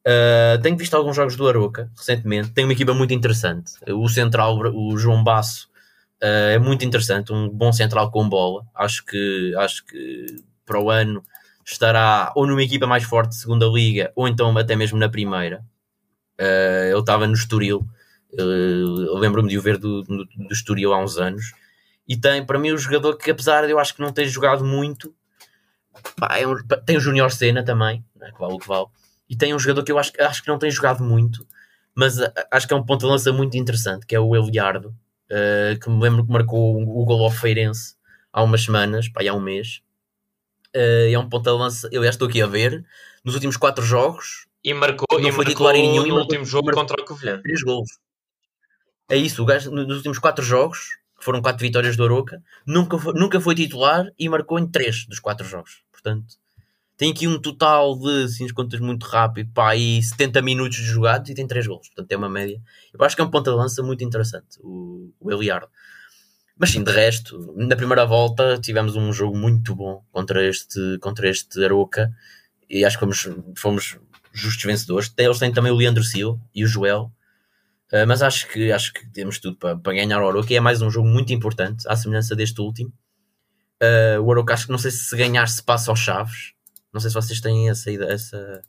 Uh, 0.00 0.60
tenho 0.62 0.78
visto 0.78 0.94
alguns 0.94 1.14
jogos 1.14 1.36
do 1.36 1.46
Aroca 1.46 1.90
recentemente. 1.96 2.50
Tem 2.50 2.64
uma 2.64 2.72
equipa 2.72 2.94
muito 2.94 3.12
interessante. 3.12 3.72
O 3.88 4.08
central, 4.08 4.58
o 4.74 4.96
João 4.96 5.22
Basso, 5.22 5.68
uh, 6.22 6.50
é 6.52 6.58
muito 6.58 6.84
interessante. 6.84 7.32
Um 7.32 7.48
bom 7.48 7.72
central 7.72 8.10
com 8.10 8.28
bola. 8.28 8.64
Acho 8.74 9.04
que, 9.04 9.54
acho 9.58 9.84
que 9.84 10.42
para 10.64 10.80
o 10.80 10.90
ano 10.90 11.22
estará 11.64 12.32
ou 12.34 12.46
numa 12.46 12.62
equipa 12.62 12.86
mais 12.86 13.04
forte 13.04 13.30
de 13.30 13.36
segunda 13.36 13.66
liga 13.66 14.10
ou 14.16 14.26
então 14.26 14.56
até 14.56 14.74
mesmo 14.74 14.98
na 14.98 15.08
primeira. 15.08 15.62
Uh, 16.40 16.90
ele 16.90 17.00
estava 17.00 17.26
no 17.26 17.34
Estoril. 17.34 17.86
lembro-me 19.18 19.50
de 19.50 19.58
o 19.58 19.62
ver 19.62 19.76
do, 19.76 20.02
do, 20.02 20.24
do 20.24 20.52
Estoril 20.52 20.94
há 20.94 21.02
uns 21.02 21.18
anos. 21.18 21.52
E 22.08 22.16
tem, 22.16 22.44
para 22.44 22.58
mim, 22.58 22.70
o 22.70 22.74
um 22.74 22.78
jogador 22.78 23.16
que, 23.16 23.30
apesar 23.30 23.66
de 23.66 23.72
eu 23.72 23.78
acho 23.78 23.94
que 23.94 24.00
não 24.00 24.12
ter 24.12 24.26
jogado 24.26 24.64
muito, 24.64 25.14
pá, 26.16 26.38
é 26.38 26.46
um, 26.46 26.56
tem 26.84 26.96
o 26.96 27.00
Júnior 27.00 27.30
Senna 27.30 27.62
também, 27.62 28.04
né, 28.16 28.32
que 28.32 28.40
vale 28.40 28.54
o 28.54 28.58
que 28.58 28.66
vale 28.66 28.86
e 29.30 29.36
tem 29.36 29.54
um 29.54 29.58
jogador 29.60 29.84
que 29.84 29.92
eu 29.92 29.98
acho, 29.98 30.10
acho 30.18 30.42
que 30.42 30.48
não 30.48 30.58
tem 30.58 30.68
jogado 30.72 31.04
muito, 31.04 31.46
mas 31.94 32.16
acho 32.50 32.66
que 32.66 32.74
é 32.74 32.76
um 32.76 32.84
ponto 32.84 33.02
de 33.02 33.06
lança 33.06 33.32
muito 33.32 33.56
interessante, 33.56 34.04
que 34.04 34.14
é 34.16 34.18
o 34.18 34.34
Eliardo, 34.34 34.88
uh, 35.30 35.78
que 35.78 35.88
me 35.88 36.02
lembro 36.02 36.26
que 36.26 36.32
marcou 36.32 36.82
o 36.82 37.04
gol 37.04 37.22
ao 37.22 37.30
Feirense 37.30 37.94
há 38.32 38.42
umas 38.42 38.62
semanas, 38.62 39.08
pá, 39.08 39.20
há 39.28 39.32
um 39.32 39.40
mês. 39.40 39.82
Uh, 40.74 41.12
é 41.12 41.18
um 41.18 41.28
ponto 41.28 41.44
de 41.44 41.56
lança, 41.56 41.88
eu 41.92 42.02
já 42.02 42.10
estou 42.10 42.26
aqui 42.26 42.42
a 42.42 42.46
ver, 42.46 42.84
nos 43.24 43.34
últimos 43.34 43.56
quatro 43.56 43.84
jogos. 43.84 44.46
E 44.64 44.74
marcou, 44.74 45.06
não 45.12 45.28
e 45.28 45.32
foi 45.32 45.44
titular 45.44 45.74
em 45.76 45.88
nenhum 45.88 46.06
no 46.06 46.18
último 46.18 46.44
jogo 46.44 46.70
contra 46.72 47.00
o 47.00 47.04
Covilhã. 47.04 47.40
Três 47.40 47.62
gols. 47.62 47.88
É 49.08 49.16
isso, 49.16 49.42
o 49.42 49.46
gajo 49.46 49.70
nos 49.70 49.96
últimos 49.96 50.18
quatro 50.18 50.44
jogos, 50.44 50.88
que 51.16 51.24
foram 51.24 51.40
quatro 51.40 51.60
vitórias 51.60 51.96
do 51.96 52.02
Oroca, 52.02 52.42
nunca 52.66 52.98
foi, 52.98 53.14
nunca 53.14 53.40
foi 53.40 53.54
titular 53.54 54.06
e 54.18 54.28
marcou 54.28 54.58
em 54.58 54.66
três 54.66 55.06
dos 55.06 55.20
quatro 55.20 55.46
jogos. 55.46 55.82
Portanto, 55.90 56.39
tem 57.00 57.12
aqui 57.12 57.26
um 57.26 57.40
total 57.40 57.98
de, 57.98 58.24
assim, 58.24 58.44
as 58.44 58.52
contas 58.52 58.78
muito 58.78 59.06
rápido, 59.06 59.50
pá, 59.54 59.70
aí 59.70 60.02
70 60.02 60.42
minutos 60.42 60.76
de 60.76 60.84
jogados 60.84 61.30
e 61.30 61.34
tem 61.34 61.46
3 61.46 61.66
gols. 61.66 61.88
Portanto, 61.88 62.12
é 62.12 62.14
uma 62.14 62.28
média. 62.28 62.60
Eu 62.92 63.02
acho 63.02 63.16
que 63.16 63.22
é 63.22 63.24
um 63.24 63.30
ponto 63.30 63.50
de 63.50 63.56
lança 63.56 63.82
muito 63.82 64.04
interessante, 64.04 64.58
o, 64.62 65.10
o 65.18 65.32
Eliardo. 65.32 65.66
Mas 66.58 66.72
sim, 66.72 66.84
de 66.84 66.92
resto, 66.92 67.54
na 67.56 67.74
primeira 67.74 68.04
volta 68.04 68.58
tivemos 68.58 68.96
um 68.96 69.14
jogo 69.14 69.34
muito 69.34 69.74
bom 69.74 70.04
contra 70.12 70.46
este, 70.46 70.98
contra 71.00 71.26
este 71.26 71.64
Aroca 71.64 72.12
e 72.68 72.84
acho 72.84 72.98
que 72.98 73.00
fomos, 73.00 73.28
fomos 73.56 73.98
justos 74.30 74.62
vencedores. 74.62 75.10
Eles 75.16 75.38
têm 75.38 75.50
também 75.50 75.72
o 75.72 75.76
Leandro 75.76 76.04
Silva 76.04 76.38
e 76.54 76.64
o 76.64 76.66
Joel, 76.66 77.10
uh, 77.94 78.06
mas 78.06 78.20
acho 78.20 78.46
que, 78.46 78.70
acho 78.70 78.92
que 78.92 79.08
temos 79.08 79.38
tudo 79.38 79.56
para, 79.56 79.74
para 79.74 79.94
ganhar 79.94 80.22
o 80.22 80.28
Aroca 80.28 80.52
e 80.52 80.56
é 80.56 80.60
mais 80.60 80.82
um 80.82 80.90
jogo 80.90 81.08
muito 81.08 81.32
importante, 81.32 81.88
à 81.88 81.96
semelhança 81.96 82.36
deste 82.36 82.60
último. 82.60 82.92
Uh, 83.82 84.20
o 84.20 84.30
Aroca 84.30 84.52
acho 84.52 84.66
que 84.66 84.72
não 84.72 84.78
sei 84.78 84.90
se 84.90 85.16
ganhar 85.16 85.48
se 85.48 85.62
passa 85.62 85.90
aos 85.90 86.00
Chaves, 86.00 86.52
não 86.92 87.00
sei 87.00 87.10
se 87.10 87.14
vocês 87.14 87.40
têm 87.40 87.70
essa 87.70 87.90
essa. 87.90 88.62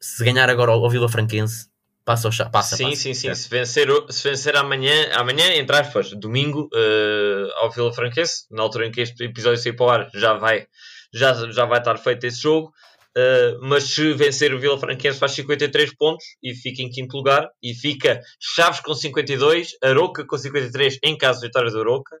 Se 0.00 0.24
ganhar 0.24 0.48
agora 0.48 0.72
ao 0.72 0.90
Vila 0.90 1.08
Franquense, 1.08 1.68
passa 2.04 2.28
ou 2.28 2.50
passa. 2.50 2.76
Sim, 2.76 2.90
passa. 2.90 2.96
sim, 2.96 3.14
sim. 3.14 3.34
Se 3.34 3.48
vencer, 3.48 3.88
se 4.10 4.28
vencer 4.28 4.56
amanhã, 4.56 5.10
amanhã, 5.14 5.54
entre 5.56 5.76
aspas, 5.76 6.10
domingo, 6.10 6.70
uh, 6.72 7.52
ao 7.56 7.70
Vila 7.70 7.92
Franquense, 7.92 8.46
na 8.50 8.62
altura 8.62 8.86
em 8.86 8.92
que 8.92 9.00
este 9.00 9.24
episódio 9.24 9.60
sair 9.60 9.72
para 9.72 9.86
o 9.86 9.90
ar, 9.90 10.10
já 10.14 10.34
vai, 10.34 10.66
já, 11.12 11.50
já 11.50 11.64
vai 11.64 11.80
estar 11.80 11.96
feito 11.98 12.24
esse 12.24 12.40
jogo. 12.40 12.72
Uh, 13.16 13.58
mas 13.62 13.84
se 13.84 14.12
vencer 14.12 14.52
o 14.54 14.60
Vila 14.60 14.78
Franquense 14.78 15.18
faz 15.18 15.32
53 15.32 15.94
pontos 15.96 16.24
e 16.42 16.54
fica 16.54 16.82
em 16.82 16.90
quinto 16.90 17.16
lugar 17.16 17.48
e 17.62 17.74
fica 17.74 18.20
Chaves 18.38 18.80
com 18.80 18.94
52, 18.94 19.70
Aroca 19.82 20.26
com 20.26 20.36
53 20.36 20.98
em 21.02 21.16
caso 21.16 21.40
de 21.40 21.46
vitória 21.46 21.70
do 21.70 21.80
Aroca, 21.80 22.14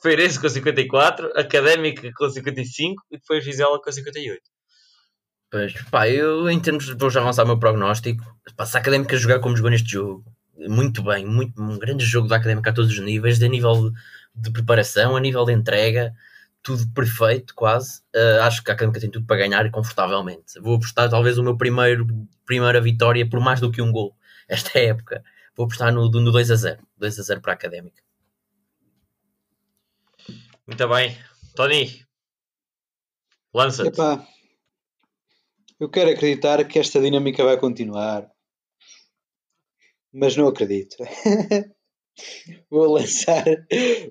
Feirense 0.00 0.40
com 0.40 0.48
54, 0.48 1.32
Académica 1.38 2.10
com 2.14 2.28
55 2.28 3.02
e 3.10 3.18
depois 3.18 3.44
Vizela 3.44 3.80
com 3.80 3.90
58. 3.90 4.40
Pois, 5.50 5.72
pá, 5.90 6.08
eu 6.08 6.50
em 6.50 6.60
termos 6.60 6.88
vou 6.88 7.08
já 7.08 7.20
avançar 7.20 7.44
o 7.44 7.46
meu 7.46 7.58
prognóstico, 7.58 8.22
se 8.64 8.76
a 8.76 8.80
Académica 8.80 9.16
jogar 9.16 9.38
como 9.38 9.56
jogou 9.56 9.70
neste 9.70 9.92
jogo, 9.92 10.24
muito 10.68 11.02
bem, 11.02 11.24
muito, 11.24 11.60
um 11.60 11.78
grande 11.78 12.04
jogo 12.04 12.28
da 12.28 12.36
Académica 12.36 12.70
a 12.70 12.72
todos 12.72 12.90
os 12.90 12.98
níveis, 12.98 13.38
de 13.38 13.48
nível 13.48 13.92
de 14.34 14.50
preparação, 14.50 15.16
a 15.16 15.20
nível 15.20 15.44
de 15.44 15.52
entrega, 15.52 16.12
tudo 16.62 16.86
perfeito, 16.92 17.54
quase. 17.54 18.00
Uh, 18.14 18.42
acho 18.42 18.62
que 18.62 18.70
a 18.70 18.74
Académica 18.74 19.00
tem 19.00 19.10
tudo 19.10 19.26
para 19.26 19.36
ganhar 19.36 19.70
confortavelmente. 19.70 20.58
Vou 20.60 20.76
apostar 20.76 21.08
talvez 21.08 21.38
o 21.38 21.42
meu 21.42 21.56
primeiro, 21.56 22.06
primeira 22.44 22.80
vitória 22.80 23.28
por 23.28 23.40
mais 23.40 23.60
do 23.60 23.70
que 23.70 23.80
um 23.80 23.92
gol 23.92 24.16
esta 24.48 24.76
época. 24.78 25.22
Vou 25.56 25.64
apostar 25.66 25.92
no, 25.92 26.10
no 26.10 26.32
2 26.32 26.50
a 26.50 26.56
0. 26.56 26.82
2 26.98 27.20
a 27.20 27.22
0 27.22 27.40
para 27.40 27.52
a 27.52 27.54
Académica. 27.54 28.05
Muito 30.66 30.88
bem. 30.88 31.16
Tony, 31.54 32.04
lança-te. 33.54 34.00
Eu 35.78 35.88
quero 35.88 36.10
acreditar 36.10 36.66
que 36.66 36.78
esta 36.78 37.00
dinâmica 37.00 37.44
vai 37.44 37.56
continuar, 37.56 38.28
mas 40.12 40.36
não 40.36 40.48
acredito. 40.48 40.96
Vou 42.68 42.94
lançar 42.94 43.44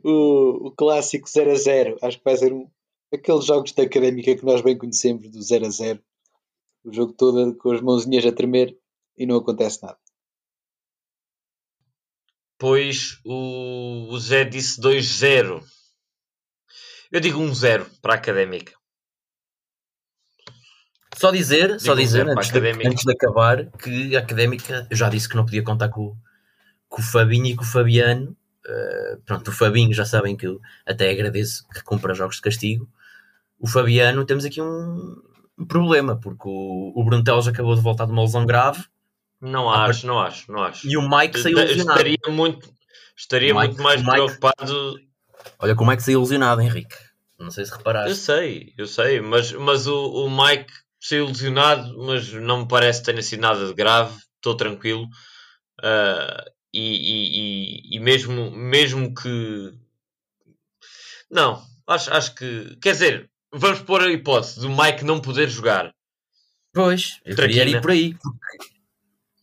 o, 0.02 0.68
o 0.68 0.72
clássico 0.72 1.28
0 1.28 1.52
a 1.52 1.56
0. 1.56 1.98
Acho 2.02 2.20
que 2.20 2.24
vai 2.24 2.38
ser 2.38 2.54
um, 2.54 2.70
aqueles 3.14 3.46
jogos 3.46 3.74
da 3.74 3.84
académica 3.84 4.36
que 4.36 4.46
nós 4.46 4.62
bem 4.62 4.78
conhecemos, 4.78 5.30
do 5.30 5.42
0 5.42 5.66
a 5.66 5.70
0. 5.70 6.04
O 6.86 6.94
jogo 6.94 7.12
todo 7.12 7.54
com 7.58 7.72
as 7.72 7.82
mãozinhas 7.82 8.26
a 8.26 8.32
tremer 8.32 8.78
e 9.18 9.26
não 9.26 9.38
acontece 9.38 9.84
nada. 9.84 10.00
Pois 12.58 13.20
o, 13.26 14.08
o 14.10 14.20
Zé 14.20 14.46
disse 14.46 14.80
2-0. 14.80 15.75
Eu 17.16 17.22
digo 17.22 17.40
1-0 17.40 17.86
para 18.02 18.14
a 18.14 18.18
académica. 18.18 18.74
Só 21.16 21.32
dizer, 21.32 21.68
digo 21.68 21.80
só 21.80 21.96
dizer 21.96 22.28
antes 22.28 22.52
de, 22.52 22.60
antes 22.60 23.06
de 23.06 23.12
acabar 23.14 23.68
que 23.72 24.18
a 24.18 24.20
académica, 24.20 24.86
eu 24.92 24.98
já 24.98 25.08
disse 25.08 25.30
que 25.30 25.36
não 25.38 25.46
podia 25.46 25.64
contar 25.64 25.88
com, 25.88 26.14
com 26.90 27.02
o 27.02 27.06
Fabinho 27.06 27.46
e 27.46 27.56
com 27.56 27.64
o 27.64 27.68
Fabiano. 27.68 28.36
Uh, 28.66 29.22
pronto, 29.26 29.48
o 29.48 29.54
Fabinho 29.54 29.94
já 29.94 30.04
sabem 30.04 30.36
que 30.36 30.46
eu 30.46 30.60
até 30.86 31.10
agradeço 31.10 31.66
que 31.70 31.82
compra 31.84 32.14
jogos 32.14 32.36
de 32.36 32.42
castigo. 32.42 32.86
O 33.58 33.66
Fabiano 33.66 34.26
temos 34.26 34.44
aqui 34.44 34.62
um, 34.62 35.16
um 35.58 35.66
problema, 35.66 36.20
porque 36.20 36.50
o, 36.50 36.92
o 36.94 37.50
acabou 37.50 37.76
de 37.76 37.82
voltar 37.82 38.08
de 38.08 38.12
uma 38.12 38.24
lesão 38.24 38.46
grave. 38.46 38.84
Não 39.40 39.70
acho, 39.70 40.06
não 40.06 40.20
acho, 40.20 40.52
não 40.52 40.62
acho. 40.62 40.86
E 40.86 40.98
o 40.98 41.10
Mike 41.10 41.40
saiu 41.40 41.60
lesionado. 41.60 41.98
Estaria 41.98 42.18
muito, 42.28 42.70
estaria 43.16 43.54
Mike, 43.54 43.68
muito 43.68 43.84
mais 43.84 44.02
Mike, 44.02 44.12
preocupado. 44.12 45.00
Olha 45.60 45.76
como 45.76 45.94
é 45.94 45.96
que 45.96 46.04
saiu 46.04 46.20
lesionado, 46.20 46.60
Henrique. 46.60 47.05
Não 47.40 47.52
sei 47.52 47.66
se 47.66 47.76
reparaste. 47.76 48.10
Eu 48.10 48.16
sei, 48.16 48.74
eu 48.78 48.88
sei, 48.88 49.22
mas, 49.22 49.52
mas 49.52 49.88
o, 49.88 50.26
o 50.26 50.30
Mike 50.30 50.72
saiu 51.00 51.28
lesionado, 51.28 51.98
mas 52.06 52.32
não 52.34 52.62
me 52.62 52.68
parece 52.68 53.00
que 53.00 53.06
tenha 53.06 53.22
sido 53.22 53.42
nada 53.42 53.68
de 53.68 53.74
grave. 53.74 54.18
Estou 54.36 54.56
tranquilo. 54.56 55.06
Uh, 55.82 56.50
e, 56.74 57.92
e, 57.92 57.96
e, 57.96 58.00
mesmo, 58.00 58.52
mesmo 58.52 59.14
que. 59.14 59.74
Não, 61.30 61.62
acho, 61.88 62.14
acho 62.14 62.36
que. 62.36 62.78
Quer 62.82 62.94
dizer, 62.94 63.30
vamos 63.52 63.82
pôr 63.82 64.02
a 64.02 64.12
hipótese 64.12 64.60
do 64.60 64.70
Mike 64.70 65.04
não 65.04 65.22
poder 65.22 65.50
jogar. 65.50 65.94
Pois, 66.74 67.20
eu 67.26 67.36
Traquina. 67.36 67.60
queria 67.60 67.78
ir 67.78 67.82
por 67.82 67.92
aí. 67.92 68.16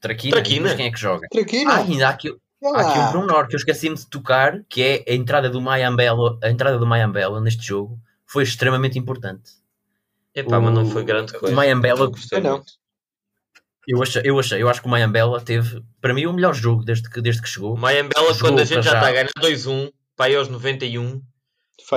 Traquina, 0.00 0.36
Traquina. 0.36 0.68
Mas 0.68 0.76
quem 0.76 0.86
é 0.86 0.92
que 0.92 1.00
joga? 1.00 1.26
Traquina. 1.30 1.72
Ah, 1.72 1.78
ainda 1.78 2.08
há 2.08 2.10
aqui, 2.10 2.34
há 2.62 2.80
aqui 2.80 2.98
um 2.98 3.12
pormenor 3.12 3.48
que 3.48 3.54
eu 3.54 3.58
esqueci-me 3.58 3.96
de 3.96 4.06
tocar, 4.06 4.62
que 4.68 4.82
é 4.82 5.04
a 5.08 5.14
entrada 5.14 5.50
do 5.50 5.60
Mayambela, 5.60 6.38
a 6.42 6.50
entrada 6.50 6.78
do 6.78 6.86
Mayambela 6.86 7.40
neste 7.40 7.66
jogo 7.66 7.98
foi 8.26 8.44
extremamente 8.44 8.98
importante. 8.98 9.50
Epá, 10.34 10.58
o, 10.58 10.62
mas 10.62 10.74
não 10.74 10.86
foi 10.86 11.04
grande 11.04 11.32
coisa. 11.32 11.52
O 11.52 11.56
Mayambela, 11.56 12.10
não, 12.32 12.40
não. 12.40 12.64
Eu 13.86 14.00
achei, 14.00 14.22
eu 14.24 14.38
achei, 14.38 14.62
eu 14.62 14.68
acho 14.68 14.80
que 14.80 14.86
o 14.86 14.90
Mayambela 14.90 15.40
teve, 15.40 15.82
para 16.00 16.14
mim, 16.14 16.26
o 16.26 16.32
melhor 16.32 16.54
jogo 16.54 16.84
desde 16.84 17.10
que, 17.10 17.20
desde 17.20 17.42
que 17.42 17.48
chegou. 17.48 17.76
Mayambela, 17.76 18.38
quando 18.38 18.60
a 18.60 18.64
gente 18.64 18.84
já 18.84 18.94
está 18.94 19.08
a 19.08 19.12
ganhar 19.12 19.28
2-1, 19.38 19.92
para 20.16 20.26
aí 20.26 20.36
aos 20.36 20.48
91, 20.48 21.20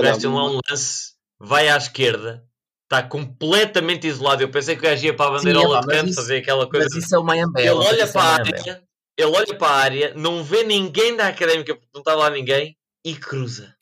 veste 0.02 0.28
lá 0.28 0.46
um 0.46 0.60
lance, 0.68 1.14
vai 1.40 1.70
à 1.70 1.78
esquerda, 1.78 2.44
está 2.84 3.04
completamente 3.04 4.08
isolado. 4.08 4.42
Eu 4.42 4.50
pensei 4.50 4.76
que 4.76 4.82
o 4.82 4.90
gajo 4.90 5.06
ia 5.06 5.16
para 5.16 5.28
a 5.28 5.38
bandeirola 5.38 5.82
de 5.82 5.88
canto 5.88 6.14
fazer 6.14 6.38
aquela 6.38 6.68
coisa. 6.68 6.88
Mas 6.92 7.04
isso 7.04 7.16
é 7.16 7.20
o 7.20 7.24
Mayambela. 7.24 7.84
Ele 7.84 7.88
olha 7.88 8.08
para 8.08 8.22
é 8.22 8.26
a 8.26 8.34
área, 8.34 8.84
ele 9.18 9.32
olha 9.36 9.56
para 9.56 9.68
a 9.68 9.78
área, 9.78 10.14
não 10.16 10.44
vê 10.44 10.64
ninguém 10.64 11.16
da 11.16 11.28
académica, 11.28 11.76
porque 11.76 11.90
não 11.94 12.02
está 12.02 12.14
lá 12.16 12.30
ninguém, 12.30 12.78
e 13.04 13.16
cruza. 13.16 13.76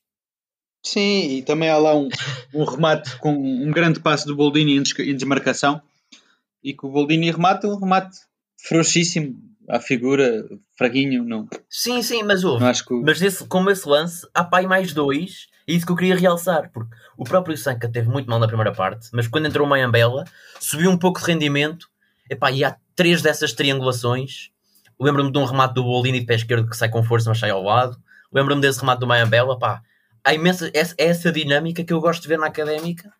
Sim, 0.85 1.37
e 1.37 1.41
também 1.43 1.69
há 1.69 1.77
lá 1.77 1.95
um, 1.95 2.09
um 2.53 2.65
remate 2.65 3.15
com 3.17 3.31
um 3.33 3.71
grande 3.71 4.01
passo 4.01 4.27
do 4.27 4.35
Boldini 4.35 4.77
em 4.77 5.15
desmarcação 5.15 5.81
e 6.61 6.73
que 6.73 6.85
o 6.85 6.89
Boldini 6.89 7.31
remata 7.31 7.67
um 7.67 7.79
remate 7.79 8.17
frouxíssimo 8.67 9.35
à 9.69 9.79
figura, 9.79 10.45
fraguinho, 10.77 11.23
não. 11.23 11.47
Sim, 11.69 12.01
sim, 12.01 12.23
mas 12.23 12.43
houve. 12.43 12.65
Que... 12.83 12.93
Mas 12.95 13.21
esse, 13.21 13.45
como 13.47 13.69
esse 13.69 13.87
lance, 13.87 14.27
há 14.33 14.43
pai 14.43 14.67
mais 14.67 14.93
dois, 14.93 15.47
e 15.67 15.75
isso 15.75 15.85
que 15.85 15.91
eu 15.91 15.95
queria 15.95 16.15
realçar, 16.15 16.69
porque 16.73 16.93
o 17.17 17.23
próprio 17.23 17.57
Sanka 17.57 17.89
teve 17.89 18.09
muito 18.09 18.29
mal 18.29 18.39
na 18.39 18.47
primeira 18.47 18.73
parte, 18.73 19.09
mas 19.13 19.27
quando 19.27 19.47
entrou 19.47 19.65
o 19.65 19.69
Mayambela, 19.69 20.25
subiu 20.59 20.91
um 20.91 20.97
pouco 20.97 21.19
de 21.19 21.25
rendimento, 21.25 21.87
epá, 22.29 22.51
e 22.51 22.63
há 22.63 22.75
três 22.95 23.21
dessas 23.21 23.53
triangulações. 23.53 24.51
Lembro-me 24.99 25.31
de 25.31 25.37
um 25.37 25.45
remate 25.45 25.73
do 25.73 25.83
Boldini 25.83 26.19
de 26.19 26.25
pé 26.25 26.35
esquerdo 26.35 26.69
que 26.69 26.77
sai 26.77 26.89
com 26.89 27.03
força, 27.03 27.29
mas 27.29 27.39
sai 27.39 27.49
ao 27.49 27.63
lado. 27.63 27.97
Lembro-me 28.31 28.61
desse 28.61 28.79
remate 28.79 28.99
do 28.99 29.07
Mayambela, 29.07 29.57
pá. 29.57 29.81
Há 30.23 30.33
imensa, 30.33 30.71
essa, 30.73 30.95
essa 30.97 31.31
dinâmica 31.31 31.83
que 31.83 31.91
eu 31.91 31.99
gosto 31.99 32.21
de 32.21 32.27
ver 32.27 32.39
na 32.39 32.47
académica, 32.47 33.11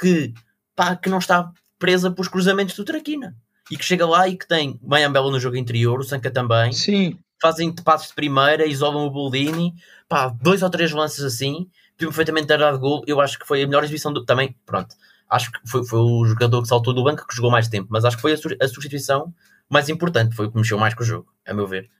que, 0.00 0.34
pá, 0.76 0.94
que 0.94 1.08
não 1.08 1.18
está 1.18 1.50
presa 1.78 2.10
pelos 2.10 2.28
cruzamentos 2.28 2.76
do 2.76 2.84
Traquina. 2.84 3.34
E 3.70 3.76
que 3.76 3.84
chega 3.84 4.06
lá 4.06 4.28
e 4.28 4.36
que 4.36 4.46
tem 4.46 4.78
Mayambela 4.82 5.30
no 5.30 5.40
jogo 5.40 5.56
interior, 5.56 5.98
o 5.98 6.04
Sanca 6.04 6.30
também. 6.30 6.72
Sim. 6.72 7.18
Fazem 7.40 7.74
passos 7.74 8.08
de 8.08 8.14
primeira, 8.14 8.66
isolam 8.66 9.06
o 9.06 9.10
Boldini. 9.10 9.74
Pá, 10.08 10.28
dois 10.28 10.62
ou 10.62 10.70
três 10.70 10.92
lances 10.92 11.24
assim. 11.24 11.68
Podiam 11.96 12.10
perfeitamente 12.10 12.46
ter 12.46 12.58
dado 12.58 12.78
gol. 12.78 13.02
Eu 13.06 13.20
acho 13.20 13.38
que 13.38 13.46
foi 13.46 13.62
a 13.62 13.66
melhor 13.66 13.82
exibição 13.82 14.12
do... 14.12 14.24
Também, 14.24 14.54
pronto. 14.66 14.94
Acho 15.28 15.50
que 15.50 15.58
foi, 15.66 15.84
foi 15.84 15.98
o 16.00 16.24
jogador 16.26 16.62
que 16.62 16.68
saltou 16.68 16.92
do 16.92 17.02
banco 17.02 17.26
que 17.26 17.34
jogou 17.34 17.50
mais 17.50 17.66
tempo. 17.66 17.88
Mas 17.90 18.04
acho 18.04 18.16
que 18.16 18.22
foi 18.22 18.34
a, 18.34 18.64
a 18.64 18.68
substituição 18.68 19.32
mais 19.72 19.88
importante. 19.88 20.36
Foi 20.36 20.46
o 20.46 20.50
que 20.50 20.56
mexeu 20.56 20.78
mais 20.78 20.94
com 20.94 21.02
o 21.02 21.06
jogo, 21.06 21.32
a 21.46 21.54
meu 21.54 21.66
ver. 21.66 21.90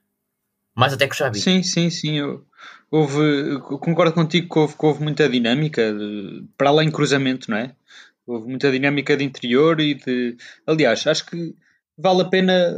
Mais 0.75 0.93
até 0.93 1.07
que 1.07 1.15
o 1.15 1.17
Xavi. 1.17 1.39
Sim, 1.39 1.63
sim, 1.63 1.91
sim. 1.91 2.19
Eu, 2.19 2.45
houve, 2.91 3.59
concordo 3.61 4.13
contigo 4.13 4.49
que 4.49 4.59
houve, 4.59 4.77
que 4.77 4.87
houve 4.87 5.03
muita 5.03 5.29
dinâmica, 5.29 5.93
de, 5.93 6.45
para 6.57 6.71
além 6.71 6.91
cruzamento, 6.91 7.51
não 7.51 7.57
é? 7.57 7.75
Houve 8.27 8.49
muita 8.49 8.71
dinâmica 8.71 9.17
de 9.17 9.25
interior 9.25 9.81
e 9.81 9.95
de. 9.95 10.37
Aliás, 10.67 11.07
acho 11.07 11.27
que 11.27 11.55
vale 11.99 12.23
a 12.23 12.25
pena 12.25 12.75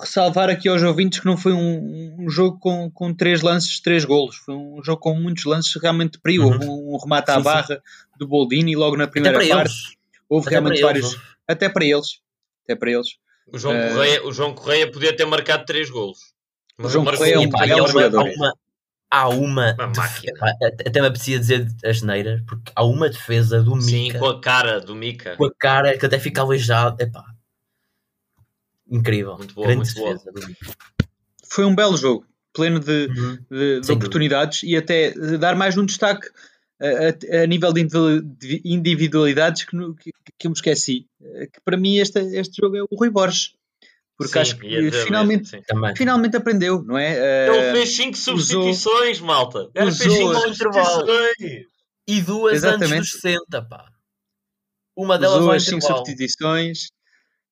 ressalvar 0.00 0.48
aqui 0.48 0.68
aos 0.68 0.82
ouvintes 0.82 1.20
que 1.20 1.26
não 1.26 1.36
foi 1.36 1.52
um, 1.52 2.16
um 2.18 2.28
jogo 2.28 2.58
com, 2.58 2.90
com 2.90 3.14
três 3.14 3.42
lances, 3.42 3.80
três 3.80 4.04
golos. 4.04 4.36
Foi 4.36 4.54
um 4.54 4.82
jogo 4.82 5.00
com 5.00 5.14
muitos 5.14 5.44
lances 5.44 5.74
realmente 5.80 6.12
de 6.12 6.20
perigo. 6.20 6.44
Uhum. 6.44 6.52
Houve 6.52 6.66
um, 6.66 6.94
um 6.94 6.98
remate 6.98 7.30
sim, 7.30 7.38
à 7.38 7.40
barra 7.40 7.74
sim. 7.74 8.18
do 8.18 8.26
Boldini 8.26 8.74
logo 8.74 8.96
na 8.96 9.06
primeira 9.06 9.38
parte. 9.38 9.52
Eles. 9.52 9.96
Houve 10.28 10.46
até 10.46 10.56
realmente 10.56 10.80
vários. 10.80 11.12
Eles. 11.12 11.22
Até 11.46 11.68
para 11.68 11.84
eles. 11.84 12.20
Até 12.64 12.74
para 12.74 12.90
eles. 12.90 13.08
O 13.52 13.58
João, 13.58 13.74
uh... 13.74 13.88
Correia, 13.88 14.26
o 14.26 14.32
João 14.32 14.54
Correia 14.54 14.90
podia 14.90 15.16
ter 15.16 15.24
marcado 15.24 15.64
três 15.64 15.90
golos. 15.90 16.18
o 16.78 16.88
João 16.88 17.04
Correia 17.04 17.34
é 17.34 17.38
um, 17.82 17.88
jogador. 17.88 18.28
Uma, 18.28 18.54
há 19.10 19.28
uma, 19.28 19.74
uma 19.74 20.04
até 20.86 21.00
me 21.00 21.06
apetecia 21.06 21.38
dizer 21.38 21.66
as 21.84 22.02
neiras, 22.02 22.42
porque 22.46 22.72
há 22.74 22.84
uma 22.84 23.08
defesa 23.08 23.62
do 23.62 23.74
Mika. 23.74 23.88
Sim, 23.88 24.18
com 24.18 24.26
a 24.26 24.40
cara 24.40 24.80
do 24.80 24.94
Mika. 24.94 25.36
Com 25.36 25.46
a 25.46 25.54
cara 25.58 25.98
que 25.98 26.06
até 26.06 26.18
fica 26.18 26.40
aleijado. 26.40 27.02
Epá. 27.02 27.24
Incrível. 28.88 29.36
Muito 29.36 29.54
boa, 29.54 29.66
Grande 29.66 29.82
muito 29.82 29.94
defesa 29.94 30.30
boa. 30.32 30.40
do 30.40 30.48
Mika. 30.48 30.66
Foi 31.52 31.64
um 31.64 31.74
belo 31.74 31.96
jogo, 31.96 32.24
pleno 32.52 32.78
de, 32.78 33.06
uhum. 33.06 33.38
de, 33.50 33.80
de 33.80 33.92
oportunidades 33.92 34.60
dúvida. 34.60 34.76
e 34.76 34.78
até 34.78 35.38
dar 35.38 35.56
mais 35.56 35.76
um 35.76 35.84
destaque 35.84 36.28
a, 36.80 37.42
a, 37.42 37.46
nível 37.46 37.72
de 37.72 38.60
individualidades 38.64 39.64
que, 39.64 39.76
que, 40.00 40.12
que 40.38 40.46
eu 40.46 40.50
me 40.50 40.56
esqueci. 40.56 41.06
Que 41.20 41.60
para 41.64 41.76
mim 41.76 41.98
este, 41.98 42.18
este 42.36 42.60
jogo 42.60 42.76
é 42.76 42.82
o 42.82 42.96
Rui 42.96 43.10
Borges 43.10 43.54
porque 44.20 44.34
sim, 44.34 44.38
acho 44.40 44.58
que 44.58 44.90
finalmente, 44.90 45.50
mesmo, 45.52 45.96
finalmente 45.96 46.36
aprendeu, 46.36 46.82
não 46.82 46.98
é? 46.98 47.48
Uh, 47.48 47.54
Ele 47.54 47.72
fez 47.72 47.96
5 47.96 48.18
substituições, 48.18 49.16
usou, 49.16 49.26
malta. 49.26 49.70
Ele 49.74 49.90
fez 49.90 50.12
5 50.12 50.34
substituições. 50.34 51.66
E 52.06 52.20
duas 52.20 52.52
Exatamente. 52.56 52.98
antes 52.98 53.12
dos 53.12 53.20
60, 53.22 53.62
pá. 53.62 53.90
Uma 54.94 55.18
delas 55.18 55.38
usou 55.38 55.52
as 55.52 55.64
5 55.64 55.80
substituições, 55.80 56.88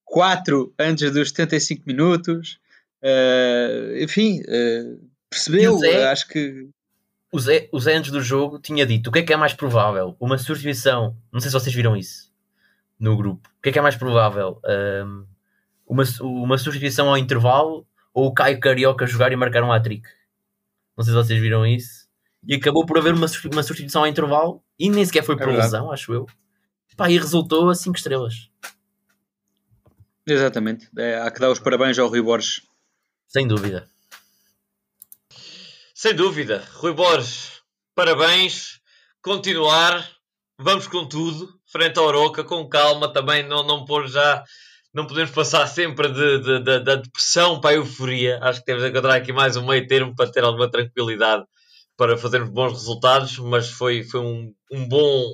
4 0.05 0.74
antes 0.79 1.11
dos 1.11 1.31
75 1.31 1.85
minutos. 1.87 2.59
Uh, 3.03 4.03
enfim, 4.03 4.43
uh, 4.43 5.11
percebeu, 5.31 5.81
acho 6.11 6.29
que. 6.29 6.68
O 7.31 7.39
Zé, 7.39 7.68
o 7.72 7.79
Zé, 7.79 7.95
antes 7.95 8.11
do 8.11 8.22
jogo, 8.22 8.59
tinha 8.59 8.87
dito 8.87 9.09
o 9.09 9.12
que 9.12 9.18
é 9.18 9.22
que 9.22 9.33
é 9.33 9.37
mais 9.37 9.53
provável? 9.53 10.16
Uma 10.18 10.39
substituição, 10.39 11.16
não 11.31 11.41
sei 11.41 11.51
se 11.51 11.59
vocês 11.59 11.74
viram 11.74 11.97
isso 11.97 12.29
no 12.99 13.16
grupo. 13.16 13.49
O 13.59 13.62
que 13.62 13.68
é 13.68 13.72
que 13.72 13.79
é 13.79 13.83
mais 13.83 13.97
provável? 13.97 14.61
Um, 15.05 15.26
uma, 15.87 16.03
uma 16.20 16.59
substituição 16.59 17.09
ao 17.09 17.18
intervalo 17.18 17.87
ou 18.12 18.26
o 18.26 18.35
Caio 18.35 18.59
Carioca 18.59 19.07
jogar 19.07 19.33
e 19.33 19.37
marcar 19.37 19.62
um 19.62 19.72
hat-trick? 19.72 20.09
Não 20.97 21.05
sei 21.05 21.12
se 21.12 21.18
vocês 21.18 21.41
viram 21.41 21.64
isso. 21.64 22.09
E 22.47 22.55
acabou 22.55 22.85
por 22.85 22.99
haver 22.99 23.14
uma, 23.14 23.26
uma 23.53 23.62
substituição 23.62 24.03
ao 24.03 24.09
intervalo 24.09 24.62
e 24.79 24.91
nem 24.91 25.05
sequer 25.05 25.22
foi 25.22 25.37
por 25.37 25.49
é 25.49 25.57
lesão, 25.57 25.93
acho 25.93 26.12
eu. 26.12 26.26
Pá, 26.97 27.09
e 27.09 27.16
resultou 27.16 27.68
a 27.68 27.74
5 27.74 27.97
estrelas. 27.97 28.51
Exatamente. 30.26 30.89
É, 30.99 31.20
há 31.20 31.31
que 31.31 31.41
dar 31.41 31.51
os 31.51 31.61
parabéns 31.61 31.99
ao 31.99 32.09
Rui 32.09 32.20
Borges. 32.20 32.62
Sem 33.26 33.47
dúvida. 33.47 33.89
Sem 36.01 36.14
dúvida. 36.14 36.64
Rui 36.74 36.92
Borges, 36.92 37.61
parabéns. 37.92 38.78
Continuar. 39.20 40.09
Vamos 40.57 40.86
com 40.86 41.05
tudo. 41.05 41.53
Frente 41.66 41.99
ao 41.99 42.05
Oroca, 42.05 42.44
com 42.44 42.68
calma. 42.68 43.12
Também 43.12 43.42
não, 43.42 43.66
não 43.66 43.84
pôr 43.84 44.07
já. 44.07 44.44
Não 44.94 45.09
podemos 45.09 45.32
passar 45.32 45.66
sempre 45.66 46.07
de, 46.07 46.38
de, 46.38 46.59
de, 46.61 46.84
da 46.84 46.94
depressão 46.94 47.61
para 47.61 47.70
a 47.70 47.74
euforia. 47.74 48.38
Acho 48.40 48.61
que 48.61 48.66
temos 48.66 48.84
de 48.84 48.90
encontrar 48.90 49.16
aqui 49.16 49.32
mais 49.32 49.57
um 49.57 49.66
meio 49.66 49.88
termo 49.88 50.14
para 50.14 50.30
ter 50.30 50.44
alguma 50.44 50.70
tranquilidade 50.70 51.44
para 51.96 52.16
fazermos 52.16 52.51
bons 52.51 52.74
resultados. 52.74 53.36
Mas 53.40 53.68
foi, 53.68 54.05
foi 54.05 54.20
um, 54.20 54.55
um 54.70 54.88
bom 54.88 55.32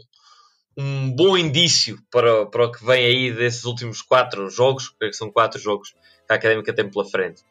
um 0.78 1.14
bom 1.14 1.36
indício 1.36 1.98
para, 2.10 2.46
para 2.46 2.64
o 2.64 2.72
que 2.72 2.82
vem 2.86 3.04
aí 3.04 3.30
desses 3.34 3.66
últimos 3.66 4.00
quatro 4.00 4.48
jogos, 4.48 4.88
que 4.98 5.12
são 5.12 5.30
quatro 5.30 5.60
jogos 5.60 5.90
que 6.26 6.32
a 6.32 6.36
Académica 6.36 6.72
tem 6.72 6.90
pela 6.90 7.04
frente. 7.04 7.42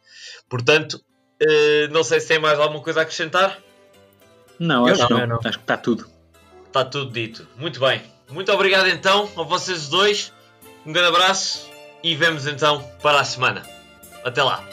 Portanto, 0.49 0.99
eh, 1.48 1.88
não 1.89 2.04
sei 2.04 2.20
se 2.20 2.28
tem 2.28 2.39
mais 2.39 2.60
alguma 2.60 2.82
coisa 2.82 3.00
a 3.00 3.04
acrescentar. 3.04 3.60
Não, 4.60 4.86
acho, 4.86 5.10
não, 5.10 5.28
não. 5.28 5.39
acho 5.44 5.58
que 5.58 5.64
está 5.64 5.78
tudo. 5.78 6.08
Está 6.68 6.86
tudo 6.86 7.12
dito. 7.12 7.48
Muito 7.58 7.80
bem. 7.80 8.02
Muito 8.30 8.52
obrigado 8.52 8.88
então 8.88 9.30
a 9.38 9.44
vocês 9.44 9.89
dois. 9.89 10.32
Um 10.86 10.91
grande 10.91 11.10
abraço 11.10 11.70
e 12.02 12.16
vemos 12.16 12.48
então 12.48 12.82
para 13.02 13.20
a 13.20 13.24
semana. 13.24 13.64
Até 14.24 14.41
lá. 14.41 14.64